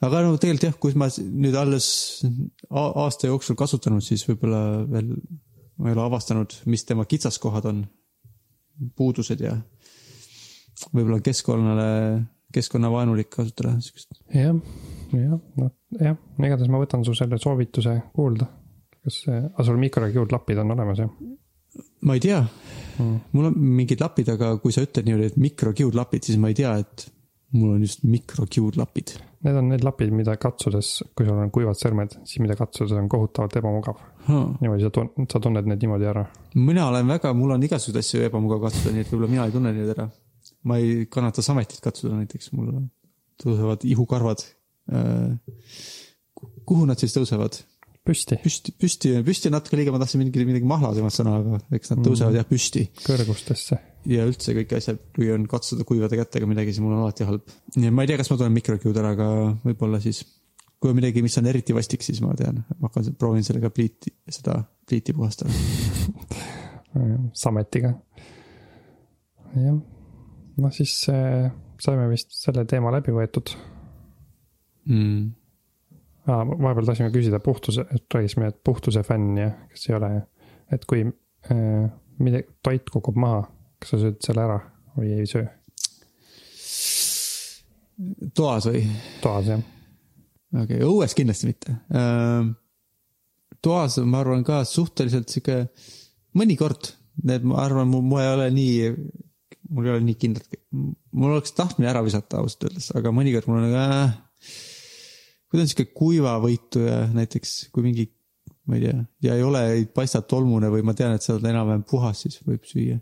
[0.05, 1.89] Aga no tegelikult jah, kui ma nüüd alles
[2.71, 5.15] aasta jooksul kasutanud, siis võib-olla veel
[5.77, 7.83] ma ei ole avastanud, mis tema kitsaskohad on,
[8.97, 9.55] puudused ja
[10.93, 11.89] võib-olla keskkonnale,
[12.53, 14.21] keskkonnavaenulik kasutada siukest.
[14.33, 14.57] jah,
[15.13, 18.49] jah, noh jah, igatahes ma võtan su selle soovituse kuulda.
[19.07, 21.13] kas, aga sul mikrokivudlapid on olemas jah
[22.07, 23.19] ma ei tea mm.?
[23.33, 26.73] mul on mingid lapid, aga kui sa ütled niimoodi, et mikrokiudlapid, siis ma ei tea,
[26.83, 27.07] et
[27.57, 29.17] mul on just mikrokiudlapid.
[29.47, 33.07] Need on need lapid, mida katsudes, kui sul on kuivad sõrmed, siis mida katsudes on
[33.11, 34.01] kohutavalt ebamugav.
[34.27, 36.25] niimoodi sa tun-, sa tunned need niimoodi ära.
[36.55, 39.73] mina olen väga, mul on igasuguseid asju ebamugav katsuda, nii et võib-olla mina ei tunne
[39.77, 40.09] neid ära.
[40.67, 42.73] ma ei kannata sametit katsuda näiteks, mul
[43.43, 44.43] tõusevad ihukarvad.
[46.67, 47.63] kuhu nad siis tõusevad?
[48.07, 51.93] püsti, püsti, püsti, püsti on natuke liiga, ma tahtsin mingi, midagi mahlasemat sõna, aga eks
[51.93, 52.87] nad tõusevad jah püsti.
[53.03, 53.79] kõrgustesse.
[54.11, 57.55] ja üldse kõik asjad, kui on katsuda kuivade kätega midagi, siis mul on alati halb.
[57.77, 59.29] nii et ma ei tea, kas ma tunnen mikrokiud ära, aga
[59.67, 60.23] võib-olla siis,
[60.81, 64.15] kui on midagi, mis on eriti vastik, siis ma tean, ma hakkan, proovin sellega pliiti,
[64.39, 65.53] seda pliiti puhastada.
[67.45, 67.93] sametiga.
[69.55, 69.81] jah,
[70.57, 71.51] noh siis äh,
[71.83, 73.53] saime vist selle teema läbi võetud
[74.87, 75.35] Mm.
[76.27, 76.43] ah,.
[76.47, 80.11] vahepeal tahtsime küsida puhtuse, et rääkisime, et puhtuse fänn ja kes ei ole,
[80.73, 81.87] et kui äh,
[82.23, 83.45] midagi, toit kukub maha,
[83.81, 84.59] kas sa sööd selle ära
[84.97, 85.47] või ei söö?
[88.37, 88.83] toas või?
[89.23, 89.63] toas jah,
[90.53, 91.77] okei okay,, õues kindlasti mitte.
[93.65, 95.63] toas ma arvan ka suhteliselt sihuke,
[96.37, 96.93] mõnikord
[97.25, 98.91] need, ma arvan, mul ei ole nii,
[99.73, 100.59] mul ei ole nii kindlalt,
[101.17, 104.19] mul oleks tahtmine ära visata ausalt öeldes, aga mõnikord mul on nagu äh,
[105.57, 108.05] kui ta on sihuke kuivavõitu ja näiteks kui mingi,
[108.69, 111.49] ma ei tea, ja ei ole, ei paista tolmune või ma tean, et sa oled
[111.49, 112.99] enam-vähem puhas, siis võib süüa.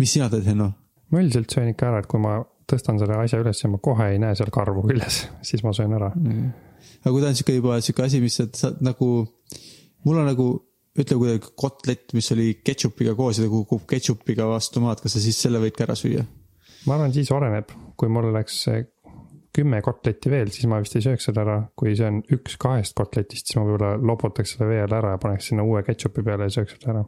[0.00, 0.72] mis sina teed, Henno?
[1.14, 4.08] ma üldiselt söön ikka ära, et kui ma tõstan selle asja üles ja ma kohe
[4.10, 6.10] ei näe seal karvu küljes, siis ma söön ära.
[6.10, 9.10] aga kui ta on sihuke juba sihuke asi, mis sa, sa nagu,
[10.08, 10.48] mul on nagu,
[10.96, 15.22] ütle kuidagi kotlett, mis oli ketšupiga koos ja ta kukub ketšupiga vastu maad, kas sa
[15.22, 16.26] siis selle võid ka ära süüa?
[16.86, 18.64] ma arvan, siis oleneb, kui mul oleks
[19.56, 22.96] kümme kotletti veel, siis ma vist ei sööks seda ära, kui see on üks kahest
[22.98, 26.56] kotletist, siis ma võib-olla loputaks selle veel ära ja paneks sinna uue ketšupi peale ja
[26.58, 27.04] sööks selle ära.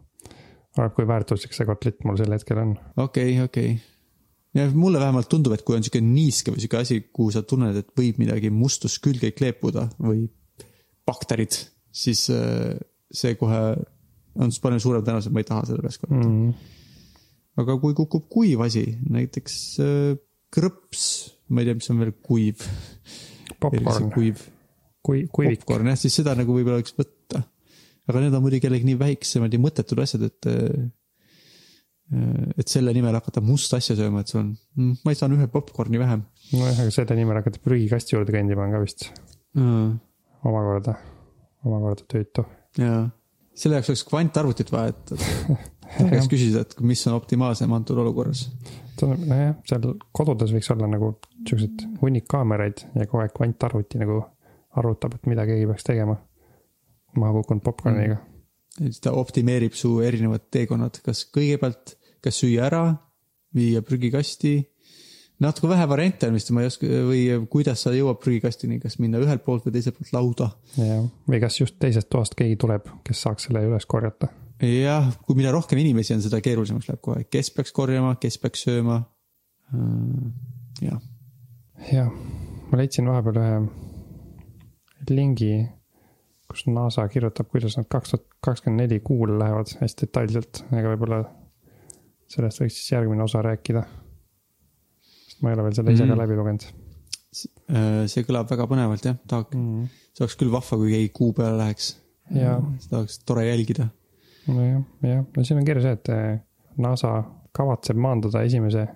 [0.78, 2.74] oleneb, kui väärtuslik see kotlett mul sel hetkel on.
[2.96, 4.61] okei okay,, okei okay..
[4.61, 7.76] ja mulle vähemalt tundub, et kui on sihuke niiske või sihuke asi, kuhu sa tunned,
[7.76, 10.26] et võib midagi mustust külge kleepuda või
[11.09, 11.57] bakterid,
[11.92, 12.76] siis äh,
[13.12, 13.62] see kohe
[14.38, 16.49] on palju suurem tõenäosus, et ma ei taha selle peast korrata mm..
[16.49, 17.62] Mm.
[17.62, 20.14] aga kui kukub kuiv asi, näiteks äh,
[20.55, 21.09] krõps,
[21.49, 22.64] ma ei tea, mis on veel kuiv.
[23.59, 24.46] popkorn, kuiv
[25.09, 27.42] kui, kuivik, popkorn jah, siis seda nagu võib-olla võiks võtta.
[28.09, 30.49] aga need on muidugi jällegi nii väiksemad ja mõttetud asjad, et.
[32.57, 34.53] et selle nimel hakata musta asja sööma, et sul on,
[35.05, 36.24] ma ei saa ühe popkorni vähem
[36.55, 39.05] nojah, aga selle nimel hakata prügikasti juurde kõndima on ka vist
[39.59, 39.90] mm..
[40.49, 40.96] omakorda,
[41.68, 42.46] omakorda tüütu.
[42.80, 43.03] jaa,
[43.53, 45.12] selle jaoks oleks kvantarvutit vaja, et
[45.99, 48.46] et käest küsida, et mis on optimaalsem antud olukorras.
[49.07, 49.84] nojah, seal
[50.16, 51.12] kodudes võiks olla nagu
[51.46, 54.22] siuksed hunnik kaameraid ja kogu aeg kvantarvuti nagu
[54.78, 56.16] arvutab, et mida keegi peaks tegema.
[57.18, 58.99] maha kukkunud popkorniga mm..
[59.03, 62.82] ta optimeerib su erinevad teekonnad, kas kõigepealt, kas süüa ära,
[63.55, 64.59] viia prügikasti.
[65.43, 69.20] Natuke vähe variante on vist, ma ei oska või kuidas sa jõuad prügikastini, kas minna
[69.22, 70.51] ühelt poolt või teiselt poolt lauda.
[70.76, 74.30] ja, või kas just teisest toast keegi tuleb, kes saaks selle üles korjata.
[74.64, 78.66] jah, kui mida rohkem inimesi on, seda keerulisemaks läheb kohe, kes peaks korjama, kes peaks
[78.66, 79.03] sööma.
[80.82, 81.01] jah,
[81.93, 82.12] jah,
[82.70, 83.61] ma leidsin vahepeal ühe
[85.09, 85.68] lingi,
[86.49, 91.22] kus NASA kirjutab, kuidas nad kaks tuhat kakskümmend neli kuule lähevad hästi detailselt, aga võib-olla
[92.28, 93.84] sellest võiks siis järgmine osa rääkida.
[95.43, 96.20] Ma ei ole veel seda ise ka Mhm.
[96.22, 96.68] läbi lugenud
[98.09, 99.89] see kõlab väga põnevalt jah, tahaks, mm..
[100.16, 101.91] see oleks küll vahva, kui keegi kuu peale läheks.
[102.28, 103.89] Seda oleks tore jälgida.
[104.49, 106.39] nojah, jah, no siin on kirjas et eh,
[106.80, 107.12] NASA
[107.57, 108.86] kavatseb maandada esimese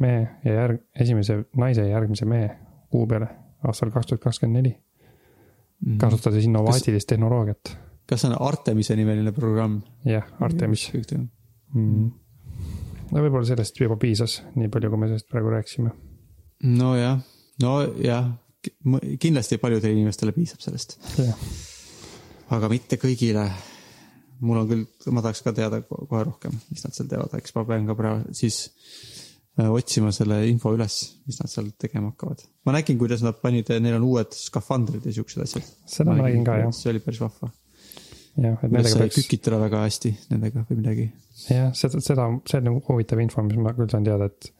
[0.00, 2.50] mehe ja järg-, esimese naise ja järgmise mehe
[2.92, 3.28] kuu peale
[3.68, 4.72] aastal kaks tuhat kakskümmend neli,
[6.00, 7.74] kasutades innovaatilist tehnoloogiat.
[8.08, 9.82] kas see on Artemise nimeline programm?
[10.08, 10.88] jah, Artemis.
[11.74, 12.10] mm..
[13.12, 15.92] No võib-olla sellest juba piisas, nii palju, kui me sellest praegu rääkisime.
[16.78, 17.20] nojah,
[17.62, 18.30] nojah,
[19.22, 20.98] kindlasti paljudele inimestele piisab sellest,
[22.54, 23.48] aga mitte kõigile.
[24.40, 27.54] mul on küll, ma tahaks ka teada ko- kohe rohkem, mis nad seal teevad, eks
[27.56, 28.68] ma pean ka praegu siis
[29.58, 32.44] äh, otsima selle info üles, mis nad seal tegema hakkavad.
[32.66, 35.72] ma nägin, kuidas nad panid, neil on uued skafandrid ja siuksed asjad.
[35.86, 37.50] seda ma nägin ka jah, see oli päris vahva.
[38.38, 41.08] jah, et nendega peaks, kükitada väga hästi nendega või midagi.
[41.50, 44.52] jah, seda, seda, see on nagu huvitav info, mis ma küll saan teada, et,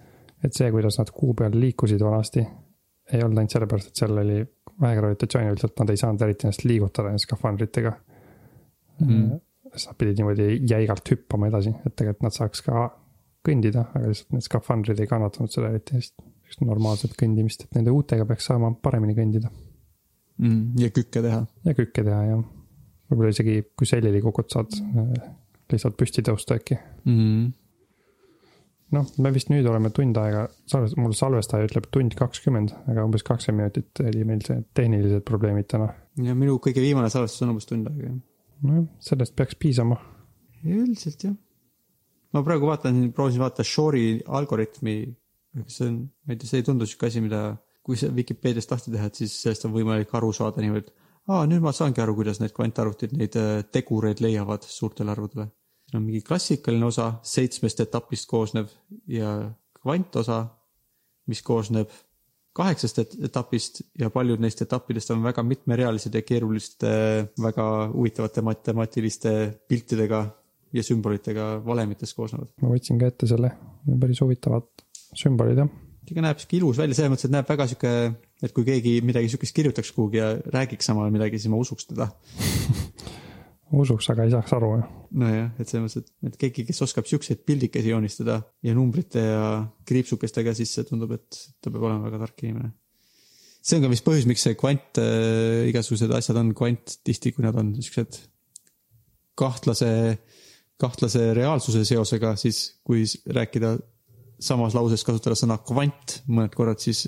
[0.45, 2.45] et see, kuidas nad kuu peal liikusid vanasti,
[3.13, 4.43] ei olnud ainult sellepärast, et seal oli
[4.79, 7.97] vähe gravitatsiooni, lihtsalt nad ei saanud eriti ennast liigutada skafandritega
[9.07, 9.39] Mm.
[9.73, 12.89] siis nad pidid niimoodi jäigalt hüppama edasi, et tegelikult nad saaks ka
[13.47, 16.25] kõndida, aga lihtsalt need skafandrid ei kannatanud seda eriti hästi.
[16.49, 19.51] just normaalset kõndimist, et nende uutega peaks saama paremini kõndida
[20.39, 20.79] mm,.
[20.81, 21.43] ja kükke teha.
[21.65, 22.39] ja kükke teha ja
[23.09, 25.31] võib-olla isegi, kui selili kukud, saad äh,
[25.73, 26.79] lihtsalt püsti tõusta äkki.
[27.09, 27.49] Mm.
[28.97, 30.47] noh, me vist nüüd oleme tund aega,
[31.01, 35.91] mul salvestaja ütleb tund kakskümmend, aga umbes kakskümmend minutit oli meil see tehnilised probleemid täna.
[36.25, 38.15] ja minu kõige viimane salvestus on umbes tund aega.
[38.65, 40.01] nojah, sellest peaks piisama.
[40.65, 41.37] üldiselt jah.
[42.33, 44.99] ma praegu vaatan, proovisin vaadata Shore'i algoritmi.
[45.67, 47.43] see on, ma ei tea, see ei tundu sihuke asi, mida,
[47.85, 50.93] kui sa Vikipeediast lahti teha, et siis sellest on võimalik aru saada niimoodi.
[51.29, 55.49] aa, nüüd ma saangi aru, kuidas need kvantarvutid neid äh, tegureid leiavad suurtele arvudele.
[55.89, 58.69] siin on mingi klassikaline osa seitsmest etapist koosnev
[59.09, 59.31] ja
[59.81, 60.43] kvantosa,
[61.29, 61.89] mis koosneb
[62.59, 66.91] kaheksast et- etapist ja paljud neist etappidest on väga mitmerealised ja keeruliste,
[67.43, 69.35] väga huvitavate matemaatiliste
[69.69, 70.25] piltidega
[70.73, 72.51] ja sümbolitega valemitest koosnevad.
[72.63, 73.53] ma võtsin ka ette selle,
[74.01, 74.67] päris huvitavad
[75.17, 75.71] sümbolid jah.
[76.13, 77.93] Ega näeb sihuke ilus välja, selles mõttes, et näeb väga sihuke,
[78.45, 81.89] et kui keegi midagi sihukest kirjutaks kuhugi ja räägiks samal ajal midagi, siis ma usuks
[81.91, 82.09] teda.
[83.83, 84.91] usuks, aga ei saaks aru jah.
[85.23, 89.43] nojah, et selles mõttes, et, et keegi, kes oskab siukseid pildikesi joonistada ja numbrite ja
[89.89, 92.73] kriipsukestega, siis see tundub, et ta peab olema väga tark inimene.
[93.61, 97.45] see on ka vist põhjus, miks see kvant äh,, igasugused asjad on kvant tihti, kui
[97.45, 98.23] nad on siuksed
[99.39, 99.93] kahtlase,
[100.81, 103.05] kahtlase reaalsuse seosega, siis kui
[103.35, 103.77] rääkida
[104.39, 107.07] samas lauses kasutada sõna kvant mõned korrad, siis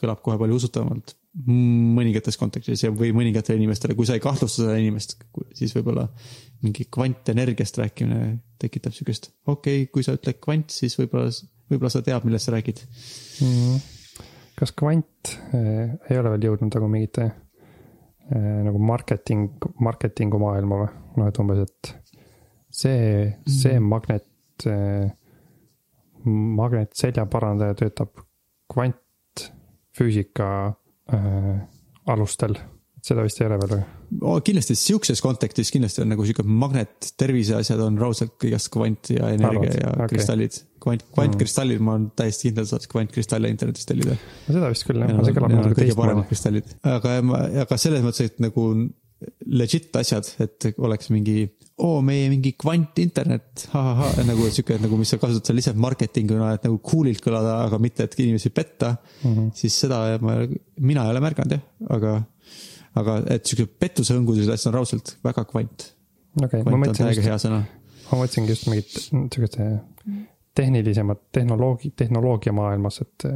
[0.00, 4.78] kõlab kohe palju usutavamalt mõningates kontekstis ja, või mõningatele inimestele, kui sa ei kahtlusta seda
[4.80, 5.14] inimest,
[5.54, 6.08] siis võib-olla
[6.64, 11.30] mingi kvantenergiast rääkimine tekitab siukest, okei okay,, kui sa ütled kvant, siis võib-olla,
[11.70, 12.82] võib-olla sa tead, millest sa räägid.
[13.44, 13.78] Mhm.
[14.58, 20.90] kas kvant äh, ei ole veel jõudnud nagu mingite äh, nagu marketing, marketingu maailma või?
[21.20, 21.94] noh, et umbes, et
[22.82, 24.26] see, see magnet
[24.66, 25.19] äh,, magnet
[26.96, 28.22] seljaparandaja töötab
[28.70, 30.50] kvantfüüsika
[31.14, 31.56] äh,
[32.10, 32.58] alustel.
[33.00, 33.84] seda vist ei ole veel või?
[34.44, 39.70] kindlasti siukses kontekstis kindlasti on nagu siuke magnet, terviseasjad on raudselt kõigest kvant ja energia
[39.70, 39.78] Arvad?
[39.78, 40.10] ja okay.
[40.14, 40.58] kristallid.
[40.82, 44.16] kvant, kvantkristallid, ma olen täiesti kindel, saad kvantkristalle internetist tellida.
[44.46, 46.26] no seda vist küll jah, see kõlab natuke teistmoodi.
[46.32, 46.74] kristallid.
[46.96, 47.16] aga,
[47.64, 48.66] aga selles mõttes, et nagu
[49.52, 51.44] legit asjad, et oleks mingi,
[51.84, 56.66] oo, meie mingi kvantinternet, ahahah, nagu sihuke nagu, mis sa kasutad seal lihtsalt marketinguna, et
[56.68, 59.30] nagu cool'ilt kõlada, aga mitte, et inimesi petta mm.
[59.30, 59.52] -hmm.
[59.60, 60.38] siis seda ma,
[60.80, 61.64] mina ei ole märganud jah,
[61.96, 62.16] aga,
[63.02, 65.90] aga et sihuke pettusehõngused asjad on raudselt väga kvant.
[66.42, 67.62] okei, ma kvant on täiega just, hea sõna.
[68.10, 69.60] ma mõtlesingi just mingit sihukest
[70.60, 73.28] tehnilisemat tehnoloogi, tehnoloogia maailmas, et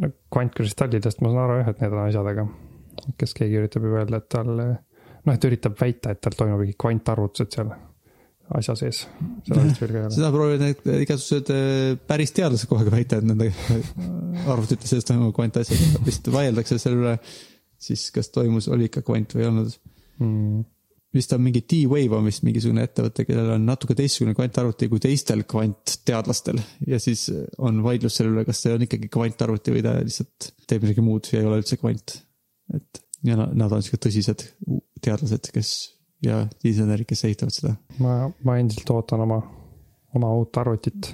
[0.00, 2.46] no kvantkristallidest ma saan aru jah, et need on asjad, aga
[3.18, 4.52] kes keegi üritab ju öelda, et tal
[5.24, 7.72] noh, et üritab väita, et tal toimub mingi kvantarvutused seal
[8.58, 9.04] asja sees.
[10.14, 13.48] seda proovivad need igasugused äh, päris teadlased kogu aeg väita, et nende
[14.52, 17.16] arvutite sees toimuvad kvantasjad, vist vaieldakse selle üle,
[17.80, 19.76] siis kas toimus, oli ikka kvant või ei olnud.
[20.20, 20.64] Mm,
[21.14, 25.44] vist on mingi D-Wave on vist mingisugune ettevõte, kellel on natuke teistsugune kvantarvuti kui teistel
[25.48, 26.58] kvantteadlastel
[26.90, 27.28] ja siis
[27.62, 31.30] on vaidlus selle üle, kas see on ikkagi kvantarvuti või ta lihtsalt teeb midagi muud
[31.30, 32.16] ja ei ole üldse kvant.
[32.74, 34.42] et ja na- nad on siuke tõsised
[35.04, 35.74] teadlased, kes
[36.24, 37.74] ja insenerid, kes ehitavad seda.
[38.02, 39.40] ma, ma endiselt ootan oma,
[40.16, 41.12] oma uut arvutit.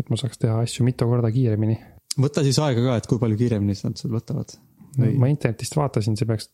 [0.00, 1.78] et ma saaks teha asju mitu korda kiiremini.
[2.20, 4.56] võta siis aega ka, et kui palju kiiremini nad sul võtavad.
[4.98, 6.50] Või- ma internetist vaatasin, see peaks,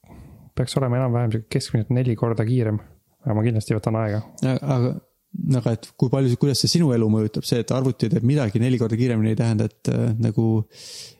[0.57, 2.81] peaks olema enam-vähem sihuke keskmiselt neli korda kiirem.
[3.24, 4.22] aga ma kindlasti võtan aega.
[4.45, 4.93] aga,
[5.61, 8.79] aga et kui palju, kuidas see sinu elu mõjutab, see, et arvuti teeb midagi neli
[8.79, 10.66] korda kiiremini, ei tähenda, et äh, nagu,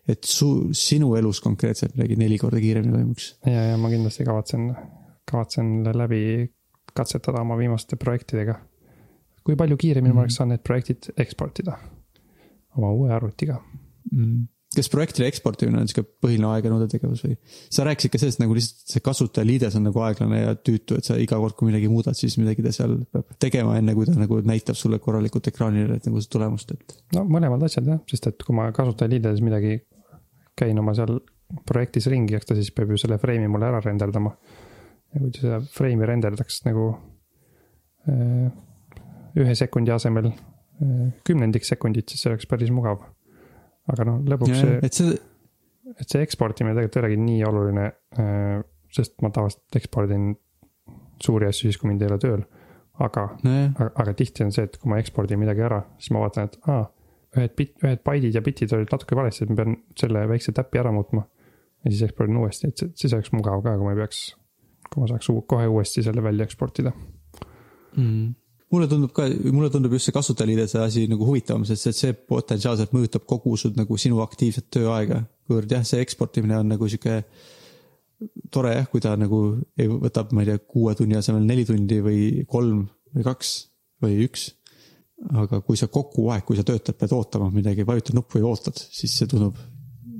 [0.07, 3.33] et su, sinu elus konkreetselt midagi neli korda kiiremini toimuks.
[3.47, 4.71] ja, ja ma kindlasti kavatsen,
[5.31, 6.23] kavatsen läbi
[6.97, 8.59] katsetada oma viimaste projektidega.
[9.47, 10.17] kui palju kiiremini mm.
[10.17, 11.77] ma oleks saanud need projektid eksportida
[12.77, 13.61] oma uue arvutiga.
[14.13, 14.47] Mm.
[14.77, 17.37] kas projektile eksportimine on sihuke põhiline aeganõudev tegevus või?
[17.73, 21.17] sa rääkisid ka sellest nagu lihtsalt see kasutajaliides on nagu aeglane ja tüütu, et sa
[21.23, 24.41] iga kord, kui midagi muudad, siis midagi ta seal peab tegema, enne kui ta nagu
[24.47, 26.99] näitab sulle korralikult ekraanile, et nagu seda tulemust, et.
[27.17, 29.79] no mõlemad asjad jah, sest et kui ma kasutajaliides midagi
[30.59, 31.21] käin oma seal
[31.67, 34.35] projektis ringi, eks ta siis peab ju selle frame'i mulle ära renderdama.
[35.17, 36.91] Ja kui ta seda frame'i renderdaks nagu
[38.11, 38.51] äh,
[39.41, 43.01] ühe sekundi asemel äh, kümnendik sekundit, siis see oleks päris mugav.
[43.93, 45.17] aga noh, lõpuks see, et see,
[46.01, 47.85] et see eksportimine tegelikult ei olegi nii oluline,
[48.97, 50.33] sest ma tavaliselt ekspordin
[51.23, 52.43] suuri asju siis, kui mind ei ole tööl.
[52.99, 56.23] aga nojah, aga, aga tihti on see, et kui ma ekspordin midagi ära, siis ma
[56.25, 56.87] vaatan, et aa,
[57.37, 60.81] ühed bit, ühed baidid ja bitid olid natuke valesti, et ma pean selle väikse täpi
[60.81, 61.27] ära muutma.
[61.85, 64.23] ja siis ekspordin uuesti, et see- siis oleks mugav ka, kui ma ei peaks,
[64.97, 66.93] kui ma saaks kohe uuesti selle välja eksportida.
[67.97, 68.31] mm..
[68.73, 73.29] mulle tundub ka, mulle tundub just see kasutajaliidese asi nagu huvitavam, sest see potentsiaalselt mõjutab
[73.29, 75.23] kogu su nagu sinu aktiivset tööaega.
[75.47, 77.21] kuivõrd jah, see eksportimine on nagu sihuke
[78.51, 79.41] tore jah, kui ta nagu
[79.77, 83.57] võtab, ma ei tea, kuue tunni asemel neli tundi või kolm või kaks
[84.03, 84.49] või üks.
[85.33, 88.77] aga kui sa kogu aeg, kui sa töötad, pead ootama midagi, vajutad nuppu ja ootad,
[88.77, 89.61] siis see tundub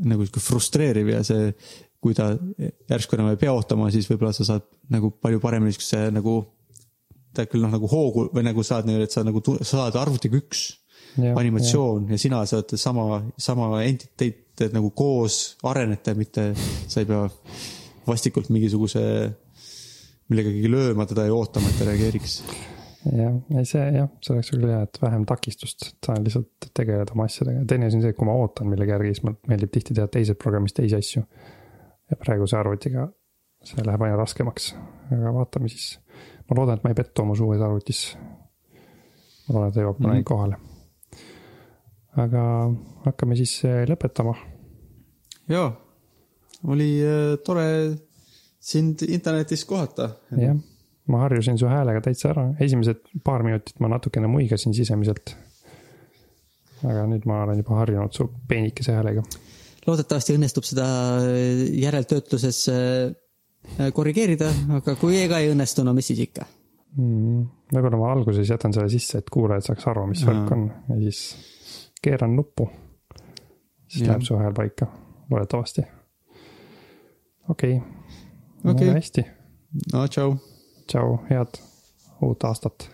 [0.05, 1.51] nagu sihuke frustreeriv ja see,
[2.03, 2.31] kui ta
[2.91, 6.39] järsku enam ei pea ootama, siis võib-olla sa saad nagu palju paremini siukse nagu
[7.37, 10.69] tead küll noh, nagu hoogu või nagu saad niimoodi, et sa nagu saad arvutiga üks
[11.17, 12.15] animatsioon ja.
[12.17, 17.25] ja sina saad sama, sama entiteet nagu koos arenete, mitte sa ei pea
[18.07, 19.03] vastikult mingisuguse
[20.31, 22.39] millegagi lööma teda ja ootama, et ta reageeriks.
[23.07, 27.15] jah, ei see jah, see oleks küll hea, et vähem takistust, et saan lihtsalt tegeleda
[27.15, 27.65] oma asjadega.
[27.71, 30.11] teine asi on see, et kui ma ootan millegi järgi, siis mulle meeldib tihti teha
[30.13, 31.23] teises programmis teisi asju.
[32.11, 33.09] Ja praeguse arvutiga
[33.67, 34.75] see läheb aina raskemaks,
[35.11, 35.99] aga vaatame siis.
[36.49, 38.03] ma loodan, et ma ei pettu oma uues arvutis.
[39.49, 40.29] ma loodan, et ta jõuab kunagi Mhm.
[40.29, 40.57] kohale.
[42.17, 42.43] aga
[43.07, 44.35] hakkame siis eh, lõpetama.
[45.49, 45.73] jaa,
[46.69, 47.67] oli äh, tore
[48.61, 50.11] sind internetis kohata.
[50.37, 50.57] jah,
[51.09, 55.37] ma harjusin su häälega täitsa ära, esimesed paar minutit ma natukene muigasin sisemiselt.
[56.85, 59.23] aga nüüd ma olen juba harjunud su peenikese häälega.
[59.87, 60.87] Loodetavasti õnnestub seda
[61.73, 66.47] järeltöötluses äh, korrigeerida, aga kui ka ei õnnestu, no mis siis ikka.
[66.97, 67.45] mm,.
[67.75, 71.23] võib-olla ma alguses jätan selle sisse, et kuulajad saaks aru, mis värk on ja siis
[72.03, 72.69] keeran nuppu.
[73.89, 74.15] siis Jah.
[74.15, 74.91] läheb su hääl paika,
[75.31, 75.87] loodetavasti.
[77.49, 78.89] okei okay., Okei.
[78.89, 79.23] hästi,
[79.93, 80.37] no tšau.
[80.87, 81.61] tšau, head
[82.23, 82.91] uut aastat